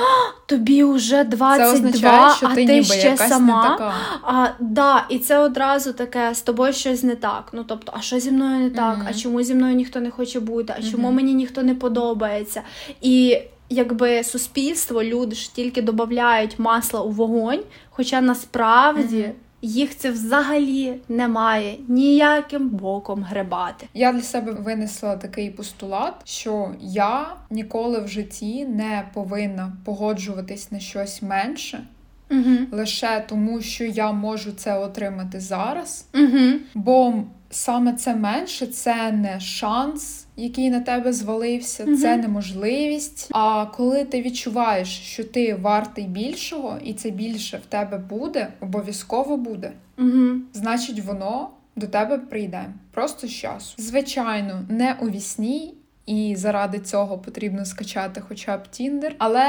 тобі 0.46 0.84
вже 0.84 1.24
22, 1.24 1.56
це 1.56 1.72
означає, 1.72 2.34
що 2.36 2.46
а 2.46 2.54
ти, 2.54 2.66
ти 2.66 2.84
ще 2.84 3.16
сама. 3.16 3.62
Не 3.62 3.68
така. 3.68 3.94
А, 4.22 4.46
да, 4.60 5.04
І 5.08 5.18
це 5.18 5.38
одразу 5.38 5.92
таке 5.92 6.34
з 6.34 6.42
тобою 6.42 6.72
щось 6.72 7.02
не 7.04 7.16
так. 7.16 7.50
Ну 7.52 7.64
тобто, 7.64 7.92
а 7.96 8.00
що 8.00 8.20
зі 8.20 8.30
мною 8.30 8.60
не 8.60 8.70
так? 8.70 8.98
Mm-hmm. 8.98 9.06
А 9.08 9.14
чому 9.14 9.42
зі 9.42 9.54
мною 9.54 9.74
ніхто 9.74 10.00
не 10.00 10.10
хоче 10.10 10.40
бути? 10.40 10.74
А 10.76 10.80
mm-hmm. 10.80 10.90
чому 10.90 11.10
мені 11.10 11.34
ніхто 11.34 11.62
не 11.62 11.74
подобається? 11.74 12.62
І 13.00 13.38
якби 13.70 14.24
суспільство, 14.24 15.04
люди 15.04 15.36
ж 15.36 15.54
тільки 15.54 15.82
додають 15.82 16.58
масла 16.58 17.02
у 17.02 17.10
вогонь, 17.10 17.62
хоча 17.90 18.20
насправді. 18.20 19.16
Mm-hmm 19.16 19.32
їх 19.64 19.96
це 19.96 20.10
взагалі 20.10 20.94
немає 21.08 21.76
ніяким 21.88 22.68
боком 22.68 23.22
гребати. 23.22 23.86
Я 23.94 24.12
для 24.12 24.22
себе 24.22 24.52
винесла 24.52 25.16
такий 25.16 25.50
постулат, 25.50 26.14
що 26.24 26.74
я 26.80 27.36
ніколи 27.50 28.00
в 28.00 28.08
житті 28.08 28.64
не 28.64 29.08
повинна 29.14 29.72
погоджуватись 29.84 30.72
на 30.72 30.80
щось 30.80 31.22
менше. 31.22 31.84
Угу. 32.30 32.56
Лише 32.72 33.24
тому, 33.28 33.60
що 33.60 33.84
я 33.84 34.12
можу 34.12 34.52
це 34.52 34.78
отримати 34.78 35.40
зараз, 35.40 36.06
Угу. 36.14 36.58
бо 36.74 37.14
саме 37.50 37.92
це 37.92 38.16
менше 38.16 38.66
це 38.66 39.12
не 39.12 39.40
шанс, 39.40 40.26
який 40.36 40.70
на 40.70 40.80
тебе 40.80 41.12
звалився, 41.12 41.84
mm 41.84 41.96
це 41.96 42.16
неможливість. 42.16 43.28
А 43.30 43.66
коли 43.66 44.04
ти 44.04 44.22
відчуваєш, 44.22 44.88
що 44.88 45.24
ти 45.24 45.54
вартий 45.54 46.04
більшого, 46.04 46.78
і 46.84 46.94
це 46.94 47.10
більше 47.10 47.56
в 47.56 47.66
тебе 47.66 47.98
буде, 47.98 48.48
обов'язково 48.60 49.36
буде, 49.36 49.72
mm 49.98 50.38
значить 50.52 51.04
воно 51.04 51.50
до 51.76 51.86
тебе 51.86 52.18
прийде 52.18 52.64
просто 52.90 53.26
з 53.26 53.30
часу. 53.30 53.74
Звичайно, 53.78 54.60
не 54.68 54.96
у 55.00 55.08
вісні. 55.10 55.74
І 56.06 56.36
заради 56.36 56.78
цього 56.78 57.18
потрібно 57.18 57.64
скачати 57.64 58.20
хоча 58.20 58.56
б 58.56 58.68
Тіндер, 58.68 59.14
але 59.18 59.46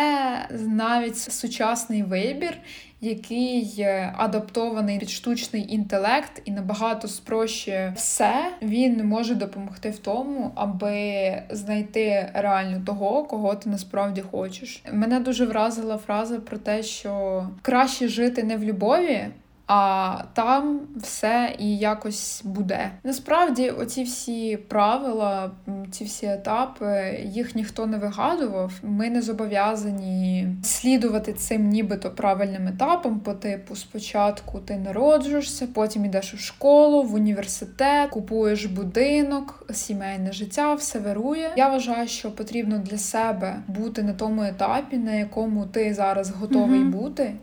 навіть 0.60 1.18
сучасний 1.18 2.04
вибір, 2.04 2.58
який 3.02 3.86
адаптований 4.18 5.00
під 5.00 5.10
штучний 5.10 5.74
інтелект 5.74 6.42
і 6.46 6.52
набагато 6.52 7.08
спрощує 7.08 7.94
все, 7.96 8.52
він 8.62 9.06
може 9.06 9.36
допомогти 9.36 9.90
в 9.90 10.00
тому, 10.00 10.52
аби 10.56 11.34
знайти 11.50 12.30
реально 12.34 12.86
того, 12.86 13.24
кого 13.24 13.56
ти 13.56 13.70
насправді 13.70 14.22
хочеш. 14.22 14.84
Мене 14.92 15.20
дуже 15.20 15.46
вразила 15.46 15.98
фраза 15.98 16.40
про 16.40 16.58
те, 16.58 16.84
що 16.84 17.44
краще 17.62 18.08
жити 18.08 18.44
не 18.44 18.58
в 18.58 18.64
любові 18.64 19.28
а 19.68 20.18
там 20.34 20.80
все 20.96 21.56
і 21.60 21.78
якось 21.78 22.42
буде. 22.46 22.92
Насправді, 23.04 23.70
оці 23.70 24.04
всі 24.04 24.58
правила, 24.58 25.52
ці 25.92 26.04
всі 26.04 26.26
етапи, 26.26 27.20
їх 27.26 27.56
ніхто 27.56 27.86
не 27.86 27.98
вигадував. 27.98 28.72
Ми 28.84 29.10
не 29.10 29.22
зобов'язані 29.22 30.48
слідувати 30.64 31.34
цим, 31.34 31.70
нібито 31.70 32.12
правильним 32.12 32.68
етапом. 32.68 33.20
По 33.20 33.34
типу, 33.34 33.76
спочатку 33.76 34.60
ти 34.60 34.78
народжуєшся, 34.78 35.68
потім 35.74 36.06
йдеш 36.06 36.34
у 36.34 36.38
школу, 36.38 37.04
в 37.04 37.14
університет, 37.14 38.10
купуєш 38.10 38.66
будинок, 38.66 39.66
сімейне 39.74 40.32
життя, 40.32 40.74
все 40.74 41.00
вирує. 41.00 41.52
Я 41.58 41.70
вважаю, 41.70 42.08
що 42.08 42.32
потрібно 42.32 42.80
для 42.80 42.98
себе 42.98 43.56
бути 43.68 44.04
на 44.04 44.14
тому 44.14 44.44
етапі, 44.44 44.98
на 44.98 45.14
якому 45.14 45.66
ти 45.66 45.94
зараз 45.94 46.32
готовий 46.32 46.80
mm 46.80 46.86
бути 46.86 47.34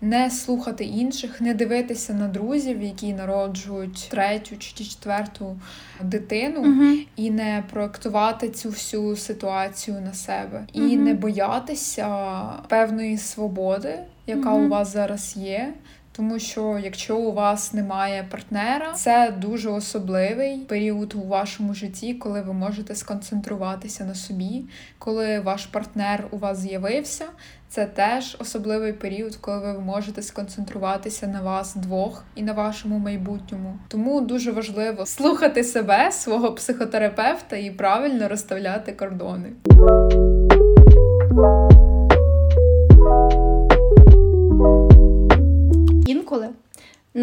не 0.00 0.30
слухати 0.30 0.84
інших, 0.84 1.40
не 1.40 1.54
дивитися 1.54 2.12
на 2.12 2.28
друзів, 2.28 2.82
які 2.82 3.12
народжують 3.12 4.08
третю 4.10 4.56
чи 4.58 4.84
четверту 4.84 5.56
дитину, 6.02 6.60
угу. 6.60 6.98
і 7.16 7.30
не 7.30 7.64
проектувати 7.70 8.48
цю 8.48 8.68
всю 8.68 9.16
ситуацію 9.16 10.00
на 10.00 10.14
себе, 10.14 10.66
і 10.72 10.80
угу. 10.80 11.04
не 11.04 11.14
боятися 11.14 12.32
певної 12.68 13.18
свободи, 13.18 13.98
яка 14.26 14.54
угу. 14.54 14.64
у 14.64 14.68
вас 14.68 14.92
зараз 14.92 15.36
є. 15.36 15.72
Тому 16.12 16.38
що 16.38 16.80
якщо 16.84 17.16
у 17.16 17.32
вас 17.32 17.72
немає 17.72 18.26
партнера, 18.30 18.92
це 18.92 19.34
дуже 19.38 19.70
особливий 19.70 20.58
період 20.58 21.14
у 21.14 21.28
вашому 21.28 21.74
житті, 21.74 22.14
коли 22.14 22.42
ви 22.42 22.52
можете 22.52 22.94
сконцентруватися 22.94 24.04
на 24.04 24.14
собі, 24.14 24.64
коли 24.98 25.40
ваш 25.40 25.66
партнер 25.66 26.26
у 26.30 26.38
вас 26.38 26.58
з'явився. 26.58 27.24
Це 27.68 27.86
теж 27.86 28.36
особливий 28.40 28.92
період, 28.92 29.36
коли 29.36 29.72
ви 29.72 29.80
можете 29.80 30.22
сконцентруватися 30.22 31.26
на 31.26 31.42
вас 31.42 31.74
двох 31.74 32.24
і 32.34 32.42
на 32.42 32.52
вашому 32.52 32.98
майбутньому. 32.98 33.78
Тому 33.88 34.20
дуже 34.20 34.52
важливо 34.52 35.06
слухати 35.06 35.64
себе, 35.64 36.12
свого 36.12 36.52
психотерапевта 36.52 37.56
і 37.56 37.70
правильно 37.70 38.28
розставляти 38.28 38.92
кордони. 38.92 39.52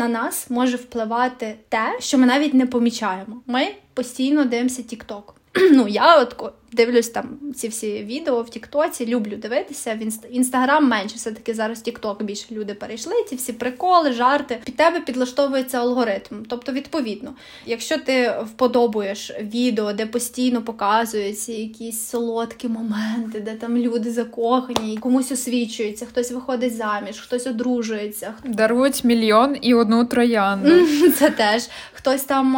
На 0.07 0.19
нас 0.19 0.49
може 0.49 0.77
впливати 0.77 1.55
те, 1.69 1.97
що 1.99 2.17
ми 2.17 2.25
навіть 2.25 2.53
не 2.53 2.65
помічаємо. 2.65 3.41
Ми 3.45 3.67
постійно 3.93 4.45
дивимося 4.45 4.81
TikTok. 4.81 5.23
Ну, 5.71 5.87
я 5.87 6.21
от 6.21 6.53
дивлюсь 6.71 7.09
там 7.09 7.39
ці 7.55 7.67
всі 7.67 8.03
відео 8.03 8.41
в 8.41 8.49
Тіктоці, 8.49 9.05
люблю 9.05 9.35
дивитися. 9.35 9.99
В 10.01 10.33
інстаграм 10.35 10.87
менше 10.87 11.15
все-таки 11.15 11.53
зараз 11.53 11.81
Тікток 11.81 12.23
більше 12.23 12.45
люди 12.51 12.73
перейшли. 12.73 13.13
Ці 13.29 13.35
всі 13.35 13.53
приколи, 13.53 14.13
жарти. 14.13 14.59
Під 14.65 14.75
тебе 14.75 14.99
підлаштовується 14.99 15.79
алгоритм. 15.79 16.45
Тобто, 16.49 16.71
відповідно, 16.71 17.33
якщо 17.65 17.97
ти 17.97 18.33
вподобуєш 18.45 19.31
відео, 19.41 19.93
де 19.93 20.05
постійно 20.05 20.61
показуються 20.61 21.51
якісь 21.53 22.07
солодкі 22.07 22.67
моменти, 22.67 23.39
де 23.39 23.55
там 23.55 23.77
люди 23.77 24.11
закохані, 24.11 24.97
комусь 24.97 25.31
освічуються, 25.31 26.05
хтось 26.05 26.31
виходить 26.31 26.75
заміж, 26.75 27.19
хтось 27.19 27.47
одружується. 27.47 28.33
Дарують 28.45 29.03
мільйон 29.03 29.57
і 29.61 29.73
одну 29.73 30.05
троянду. 30.05 30.87
Це 31.17 31.29
теж 31.29 31.63
хтось 31.93 32.23
там 32.23 32.51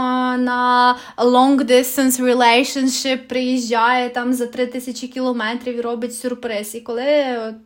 на 0.43 0.95
long 1.17 1.65
distance 1.65 2.21
relationship 2.21 3.17
приїжджає 3.17 3.98
там 4.07 4.33
за 4.33 4.47
три 4.47 4.67
тисячі 4.67 5.07
кілометрів 5.07 5.77
і 5.77 5.81
робить 5.81 6.15
сюрприз. 6.15 6.75
І 6.75 6.81
коли 6.81 7.03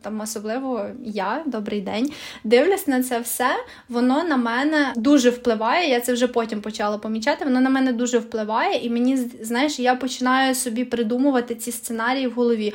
там 0.02 0.20
особливо 0.20 0.86
я, 1.04 1.42
добрий 1.46 1.80
день, 1.80 2.10
дивлюсь 2.44 2.86
на 2.86 3.02
це 3.02 3.20
все, 3.20 3.50
воно 3.88 4.24
на 4.24 4.36
мене 4.36 4.92
дуже 4.96 5.30
впливає. 5.30 5.90
Я 5.90 6.00
це 6.00 6.12
вже 6.12 6.28
потім 6.28 6.60
почала 6.60 6.98
помічати. 6.98 7.44
Воно 7.44 7.60
на 7.60 7.70
мене 7.70 7.92
дуже 7.92 8.18
впливає, 8.18 8.86
і 8.86 8.90
мені 8.90 9.16
знаєш, 9.40 9.78
я 9.78 9.94
починаю 9.94 10.54
собі 10.54 10.84
придумувати 10.84 11.54
ці 11.54 11.72
сценарії 11.72 12.26
в 12.26 12.32
голові. 12.32 12.74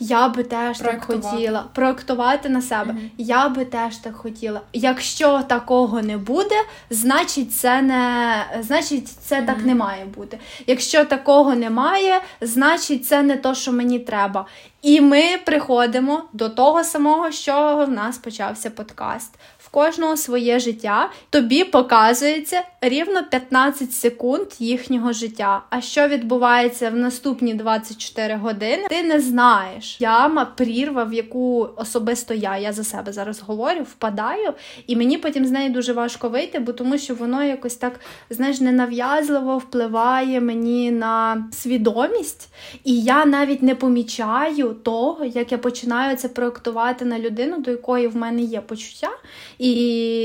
Я 0.00 0.28
би 0.28 0.42
теж 0.42 0.78
так 0.78 1.04
хотіла 1.04 1.64
проектувати 1.74 2.48
на 2.48 2.62
себе. 2.62 2.92
mm 2.92 3.08
Я 3.18 3.48
би 3.48 3.64
теж 3.64 3.96
так 3.96 4.14
хотіла. 4.16 4.60
Якщо 4.72 5.42
такого 5.48 6.02
не 6.02 6.16
буде, 6.16 6.54
значить 6.90 7.52
це 7.52 7.82
не 7.82 8.44
значить 8.60 9.08
це 9.08 9.40
mm 9.40 9.46
так 9.46 9.64
не 9.64 9.74
має 9.74 10.04
бути. 10.04 10.38
Якщо 10.66 11.04
такого 11.04 11.54
немає, 11.54 12.20
значить 12.40 12.93
це 12.98 13.22
не 13.22 13.36
то, 13.36 13.54
що 13.54 13.72
мені 13.72 13.98
треба. 13.98 14.46
І 14.82 15.00
ми 15.00 15.22
приходимо 15.44 16.22
до 16.32 16.48
того 16.48 16.84
самого, 16.84 17.30
що 17.30 17.84
в 17.88 17.90
нас 17.90 18.18
почався 18.18 18.70
подкаст. 18.70 19.34
Кожного 19.74 20.16
своє 20.16 20.58
життя. 20.58 21.10
Тобі 21.30 21.64
показується 21.64 22.62
рівно 22.80 23.22
15 23.30 23.92
секунд 23.92 24.46
їхнього 24.58 25.12
життя. 25.12 25.62
А 25.70 25.80
що 25.80 26.08
відбувається 26.08 26.90
в 26.90 26.94
наступні 26.94 27.54
24 27.54 28.36
години, 28.36 28.86
ти 28.88 29.02
не 29.02 29.20
знаєш. 29.20 30.00
Яма, 30.00 30.44
прірва, 30.44 31.04
в 31.04 31.12
яку 31.12 31.68
особисто 31.76 32.34
я, 32.34 32.58
я 32.58 32.72
за 32.72 32.84
себе 32.84 33.12
зараз 33.12 33.40
говорю, 33.40 33.82
впадаю, 33.82 34.52
і 34.86 34.96
мені 34.96 35.18
потім 35.18 35.46
з 35.46 35.50
неї 35.50 35.70
дуже 35.70 35.92
важко 35.92 36.28
вийти, 36.28 36.58
бо 36.58 36.72
тому 36.72 36.98
що 36.98 37.14
воно 37.14 37.44
якось 37.44 37.76
так, 37.76 38.00
знаєш, 38.30 38.60
ненав'язливо 38.60 39.58
впливає 39.58 40.40
мені 40.40 40.90
на 40.90 41.44
свідомість, 41.52 42.48
і 42.84 43.02
я 43.02 43.24
навіть 43.24 43.62
не 43.62 43.74
помічаю 43.74 44.74
того, 44.74 45.24
як 45.24 45.52
я 45.52 45.58
починаю 45.58 46.16
це 46.16 46.28
проектувати 46.28 47.04
на 47.04 47.18
людину, 47.18 47.58
до 47.58 47.70
якої 47.70 48.08
в 48.08 48.16
мене 48.16 48.42
є 48.42 48.60
почуття. 48.60 49.10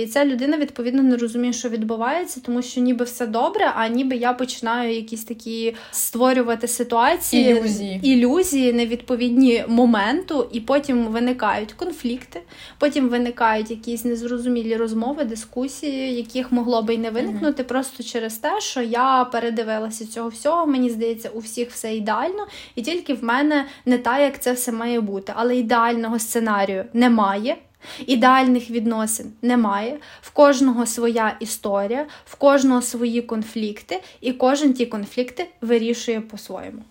Ця 0.08 0.26
людина, 0.26 0.58
відповідно, 0.58 1.04
не 1.04 1.18
розуміє, 1.18 1.54
що 1.54 1.70
відбувається, 1.70 2.42
тому 2.46 2.62
що 2.62 2.82
ніби 2.82 3.06
все 3.06 3.28
добре, 3.28 3.72
а 3.76 3.88
ніби 3.88 4.16
я 4.16 4.34
починаю 4.34 4.96
якісь 4.96 5.24
такі 5.24 5.76
створювати 5.92 6.68
ситуації, 6.68 7.52
Ілюзії. 7.52 8.00
ілюзії 8.04 8.74
невідповідні 8.74 9.64
моменту, 9.68 10.50
і 10.52 10.60
потім 10.60 11.06
виникають 11.06 11.74
конфлікти, 11.74 12.42
потім 12.80 13.10
виникають 13.10 13.72
якісь 13.72 14.06
незрозумілі 14.06 14.76
розмови, 14.76 15.24
дискусії, 15.24 16.16
яких 16.16 16.52
могло 16.52 16.82
би 16.82 16.94
й 16.94 16.98
не 16.98 17.10
виникнути, 17.10 17.64
просто 17.64 18.04
через 18.04 18.38
те, 18.38 18.62
що 18.62 18.82
я 18.82 19.26
передивилася 19.32 20.08
цього 20.08 20.30
всього. 20.30 20.68
Мені 20.68 20.90
здається, 20.90 21.30
у 21.30 21.40
всіх 21.40 21.72
все 21.72 21.96
ідеально, 21.96 22.48
і 22.76 22.82
тільки 22.82 23.14
в 23.14 23.24
мене 23.24 23.66
не 23.86 23.98
так, 23.98 24.20
як 24.20 24.42
це 24.42 24.54
все 24.54 24.72
має 24.72 25.02
бути. 25.02 25.34
Але 25.36 25.58
ідеального 25.58 26.20
сценарію 26.20 26.86
немає. 26.94 27.58
Ідеальних 28.06 28.70
відносин 28.70 29.32
немає. 29.42 30.00
В 30.22 30.32
кожного 30.32 30.86
своя 30.86 31.38
історія, 31.40 32.08
в 32.26 32.36
кожного 32.36 32.82
свої 32.82 33.22
конфлікти, 33.22 34.02
і 34.22 34.34
кожен 34.34 34.74
ті 34.74 34.86
конфлікти 34.86 35.48
вирішує 35.62 36.22
по-своєму. 36.22 36.84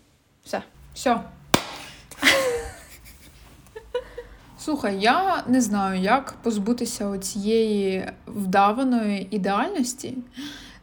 Все. 0.44 0.62
Все. 0.94 1.20
Слухай, 4.58 5.00
я 5.00 5.44
не 5.46 5.60
знаю, 5.60 6.00
як 6.00 6.34
позбутися 6.42 7.18
цієї 7.18 8.10
вдаваної 8.26 9.28
ідеальності, 9.30 10.14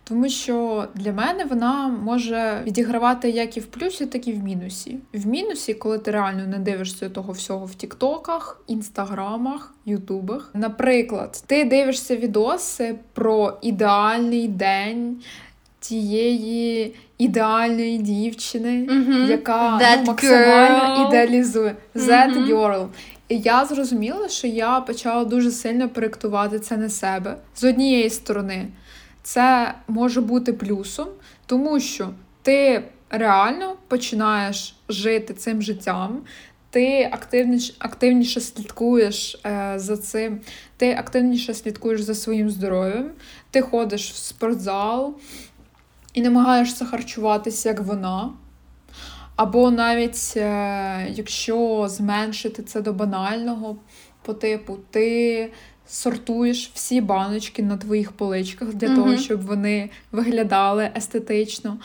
тому 0.08 0.30
що 0.30 0.88
для 0.96 1.12
мене 1.12 1.46
вона 1.46 1.88
може 1.88 2.62
відігравати 2.66 3.30
як 3.30 3.58
і 3.58 3.60
в 3.60 3.66
плюсі, 3.66 4.06
так 4.06 4.28
і 4.28 4.34
в 4.34 4.44
мінусі. 4.44 4.98
В 5.14 5.28
мінусі, 5.28 5.74
коли 5.74 6.00
ти 6.00 6.12
реально 6.12 6.48
не 6.48 6.60
дивишся 6.60 7.10
того 7.10 7.34
всього 7.34 7.66
в 7.66 7.76
Тіктоках, 7.76 8.62
інстаграмах, 8.68 9.74
Ютубах. 9.86 10.50
Наприклад, 10.54 11.44
ти 11.48 11.64
дивишся 11.64 12.16
відоси 12.16 12.96
про 13.14 13.58
ідеальний 13.62 14.48
день 14.48 15.18
тієї 15.80 16.96
ідеальної 17.18 17.98
дівчини, 17.98 18.88
Мгм. 18.90 19.26
яка 19.30 19.78
That 19.78 19.98
ну, 20.00 20.04
максимально 20.08 20.96
girl. 21.04 21.08
ідеалізує. 21.08 21.76
That 21.96 22.28
Мгм. 22.30 22.46
girl. 22.50 22.88
І 23.30 23.38
я 23.40 23.66
зрозуміла, 23.66 24.30
що 24.30 24.48
я 24.48 24.80
почала 24.80 25.26
дуже 25.26 25.52
сильно 25.52 25.90
проєктувати 25.90 26.60
це 26.60 26.78
на 26.78 26.90
себе. 26.90 27.38
З 27.56 27.64
однієї 27.64 28.10
сторони, 28.10 28.68
це 29.26 29.74
може 29.88 30.22
бути 30.22 30.54
плюсом, 30.54 31.08
тому 31.46 31.80
що 31.80 32.10
ти 32.42 32.84
реально 33.10 33.76
починаєш 33.88 34.76
жити 34.90 35.34
цим 35.34 35.62
життям. 35.62 36.22
Ти 36.70 37.10
активніше, 37.14 37.74
активніше 37.80 38.42
слідкуєш 38.42 39.42
е, 39.46 39.74
за 39.76 39.98
цим, 39.98 40.40
ти 40.78 40.92
активніше 40.92 41.54
слідкуєш 41.54 42.02
за 42.02 42.16
своїм 42.16 42.50
здоров'ям, 42.50 43.12
ти 43.52 43.62
ходиш 43.62 44.12
в 44.12 44.16
спортзал 44.16 45.16
і 46.14 46.22
намагаєшся 46.22 46.86
харчуватися 46.86 47.70
як 47.70 47.80
вона. 47.80 48.34
Або 49.36 49.72
навіть 49.72 50.34
е, 50.38 51.08
якщо 51.10 51.86
зменшити 51.90 52.64
це 52.64 52.82
до 52.82 52.94
банального, 52.94 53.78
по 54.22 54.34
типу, 54.34 54.78
ти 54.92 55.52
сортуєш 55.88 56.72
всі 56.74 57.02
баночки 57.02 57.64
на 57.64 57.78
твоїх 57.78 58.12
поличках 58.12 58.74
для 58.74 58.88
Мгм. 58.88 58.96
того, 58.96 59.18
щоб 59.18 59.42
вони 59.46 59.90
виглядали 60.12 60.90
естетично. 60.98 61.78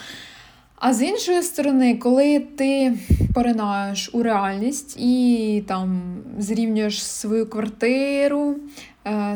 А 0.76 0.94
з 0.94 1.02
іншої 1.02 1.42
сторони, 1.42 1.94
коли 1.96 2.40
ти 2.40 2.94
поринаєш 3.34 4.10
у 4.12 4.22
реальність 4.22 4.96
і 5.00 5.62
там 5.68 6.00
зрівнюєш 6.38 7.02
свою 7.04 7.46
квартиру, 7.46 8.56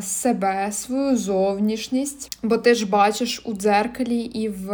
себе, 0.01 0.73
свою 0.73 1.17
зовнішність, 1.17 2.39
бо 2.43 2.59
ти 2.59 2.75
ж 2.75 2.87
бачиш 2.87 3.43
у 3.45 3.53
дзеркалі 3.55 4.19
і 4.21 4.49
в 4.49 4.69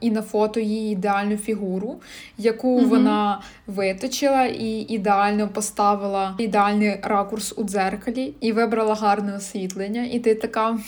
і 0.00 0.10
на 0.10 0.22
фото 0.22 0.60
її 0.60 0.92
ідеальну 0.92 1.36
фігуру, 1.36 2.00
яку 2.38 2.80
Мгм. 2.80 2.88
вона 2.88 3.40
виточила 3.66 4.44
і 4.44 4.68
ідеально 4.88 5.48
поставила 5.48 6.34
ідеальний 6.38 6.96
ракурс 7.02 7.54
у 7.56 7.64
дзеркалі, 7.64 8.34
і 8.40 8.52
вибрала 8.52 8.94
гарне 8.94 9.36
освітлення, 9.36 10.04
і 10.12 10.18
ти 10.18 10.34
така. 10.34 10.78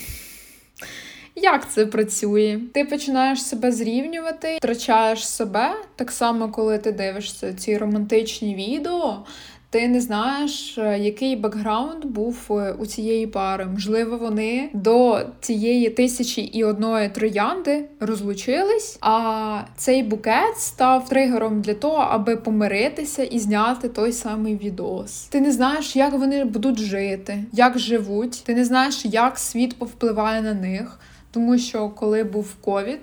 Як 1.42 1.70
це 1.70 1.86
працює? 1.86 2.60
Ти 2.74 2.84
починаєш 2.84 3.42
себе 3.42 3.72
зрівнювати, 3.72 4.56
втрачаєш 4.56 5.28
себе 5.28 5.70
так 5.96 6.10
само, 6.10 6.48
коли 6.48 6.78
ти 6.78 6.92
дивишся 6.92 7.54
ці 7.54 7.78
романтичні 7.78 8.54
відео. 8.54 9.24
Ти 9.70 9.88
не 9.88 10.00
знаєш, 10.00 10.78
е, 10.78 10.98
який 10.98 11.36
бекграунд 11.36 12.04
був 12.04 12.46
е, 12.50 12.72
у 12.78 12.86
цієї 12.86 13.26
пари. 13.26 13.66
Можливо, 13.66 14.16
вони 14.16 14.70
до 14.72 15.20
цієї 15.40 15.90
тисячі 15.90 16.42
і 16.42 16.64
одної 16.64 17.08
троянди 17.08 17.84
розлучились, 18.00 18.98
а 19.00 19.60
цей 19.76 20.02
букет 20.02 20.58
став 20.58 21.08
тригером 21.08 21.60
для 21.60 21.74
того, 21.74 21.96
аби 21.96 22.36
помиритися 22.36 23.22
і 23.22 23.38
зняти 23.38 23.88
той 23.88 24.12
самий 24.12 24.56
відос. 24.56 25.24
Ти 25.24 25.40
не 25.40 25.52
знаєш, 25.52 25.96
як 25.96 26.12
вони 26.12 26.44
будуть 26.44 26.78
жити, 26.78 27.44
як 27.52 27.78
живуть. 27.78 28.42
Ти 28.44 28.54
не 28.54 28.64
знаєш, 28.64 29.04
як 29.04 29.38
світ 29.38 29.78
повпливає 29.78 30.42
на 30.42 30.54
них. 30.54 31.00
Тому 31.30 31.58
що 31.58 31.88
коли 31.88 32.24
був 32.24 32.54
ковід, 32.54 33.00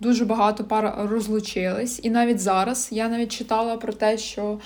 дуже 0.00 0.24
багато 0.24 0.64
пар 0.64 0.94
розлучились. 1.10 2.00
І 2.02 2.10
навіть 2.10 2.40
зараз 2.40 2.88
я 2.92 3.08
навіть 3.08 3.32
читала 3.32 3.76
про 3.76 3.92
те, 3.92 4.18
що 4.18 4.58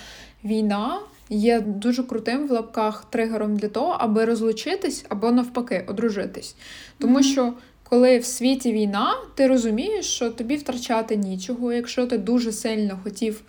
війна 0.45 0.99
є 1.31 1.61
дуже 1.61 2.03
крутим 2.03 2.47
в 2.49 2.51
лапках 2.51 3.05
тригером 3.11 3.57
для 3.57 3.69
того, 3.69 3.97
аби 3.99 4.25
розлучитись 4.25 5.05
або 5.09 5.31
навпаки 5.31 5.85
одружитись. 5.89 6.55
Тому 6.99 7.15
Мгм. 7.15 7.23
що 7.23 7.53
коли 7.89 8.19
в 8.19 8.25
світі 8.25 8.73
війна, 8.73 9.15
ти 9.35 9.47
розумієш, 9.47 10.07
що 10.07 10.31
тобі 10.31 10.57
втрачати 10.57 11.17
нічого. 11.17 11.73
Якщо 11.73 12.07
ти 12.07 12.19
дуже 12.19 12.53
сильно 12.53 12.99
хотів 13.05 13.41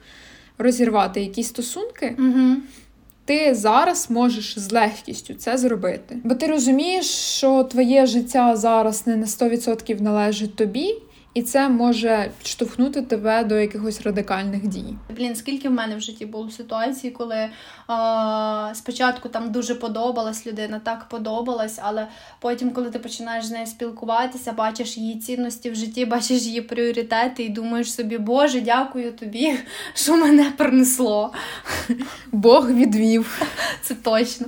розірвати 0.58 1.22
якісь 1.22 1.48
стосунки, 1.48 2.16
Угу. 2.20 2.56
ти 3.26 3.56
зараз 3.56 4.10
можеш 4.10 4.60
з 4.60 4.72
легкістю 4.72 5.34
це 5.34 5.58
зробити. 5.58 6.18
Бо 6.24 6.36
ти 6.36 6.48
розумієш, 6.48 7.06
що 7.06 7.64
твоє 7.64 8.06
життя 8.06 8.56
зараз 8.56 9.08
не 9.08 9.16
на 9.16 9.26
100% 9.26 10.02
належить 10.02 10.56
тобі, 10.56 10.96
і 11.34 11.42
це 11.42 11.70
може 11.70 12.32
підштовхнути 12.38 13.02
тебе 13.02 13.44
до 13.44 13.60
якихось 13.60 14.02
радикальних 14.02 14.68
дій. 14.68 14.96
Блін, 15.18 15.36
скільки 15.36 15.70
в 15.70 15.72
мене 15.72 15.96
в 15.96 16.02
житті 16.02 16.26
було 16.26 16.52
ситуацій, 16.52 17.10
коли 17.10 17.50
а, 17.88 18.72
спочатку 18.74 19.30
там 19.30 19.52
дуже 19.52 19.76
подобалась 19.76 20.48
людина, 20.48 20.82
так 20.84 21.10
подобалась, 21.10 21.80
але 21.84 22.08
потім, 22.40 22.72
коли 22.72 22.90
ти 22.90 23.00
починаєш 23.00 23.46
з 23.46 23.52
нею 23.52 23.68
спілкуватися, 23.68 24.52
бачиш 24.52 24.98
її 24.98 25.20
цінності 25.20 25.70
в 25.70 25.76
житті, 25.76 26.06
бачиш 26.06 26.42
її 26.42 26.62
пріоритети 26.62 27.44
і 27.44 27.50
думаєш 27.50 27.94
собі, 27.94 28.18
Боже, 28.18 28.62
дякую 28.62 29.12
тобі, 29.12 29.56
що 29.94 30.18
мене 30.18 30.52
принесло. 30.58 31.34
Бог 32.32 32.72
відвів. 32.72 33.42
Це 33.82 33.96
точно. 33.96 34.48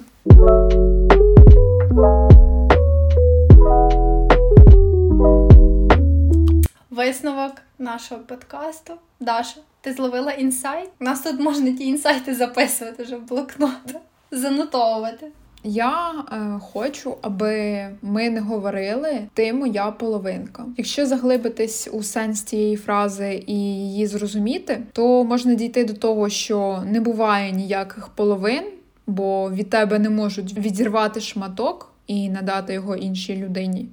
Висновок 6.96 7.52
нашого 7.80 8.22
подкасту. 8.22 8.94
Даша, 9.20 9.60
ти 9.82 9.94
зловила 9.94 10.32
інсайт? 10.32 10.90
У 11.02 11.04
нас 11.04 11.22
тут 11.22 11.40
можна 11.40 11.72
ті 11.72 11.88
інсайти 11.88 12.36
записувати 12.36 13.04
вже 13.04 13.16
в 13.16 13.28
блокнот, 13.28 13.96
занотовувати. 14.32 15.28
Я 15.64 16.12
е, 16.32 16.60
хочу, 16.62 17.18
аби 17.22 17.88
ми 18.02 18.30
не 18.30 18.40
говорили 18.40 19.28
ти 19.34 19.54
моя 19.54 19.92
половинка. 19.92 20.66
Якщо 20.78 21.06
заглибитись 21.06 21.90
у 21.92 22.04
сенс 22.04 22.44
цієї 22.44 22.76
фрази 22.76 23.44
і 23.48 23.56
її 23.56 24.08
зрозуміти, 24.08 24.84
то 24.92 25.24
можна 25.24 25.54
дійти 25.54 25.86
до 25.86 25.94
того, 25.94 26.30
що 26.30 26.84
не 26.86 27.00
буває 27.00 27.52
ніяких 27.52 28.08
половин, 28.08 28.64
бо 29.08 29.52
від 29.52 29.70
тебе 29.70 30.00
не 30.00 30.10
можуть 30.10 30.54
відірвати 30.58 31.22
шматок 31.22 31.94
і 32.08 32.30
надати 32.30 32.74
його 32.74 32.96
іншій 32.96 33.36
людині. 33.36 33.90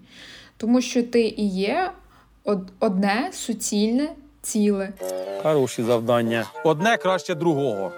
Тому 0.57 0.81
що 0.81 1.03
ти 1.03 1.23
і 1.23 1.49
є 1.49 1.91
одне 2.81 3.31
суцільне 3.33 4.09
ціле. 4.43 4.89
Хороші 5.43 5.83
завдання. 5.83 6.45
Одне 6.65 6.97
краще 6.97 7.35
другого. 7.35 7.93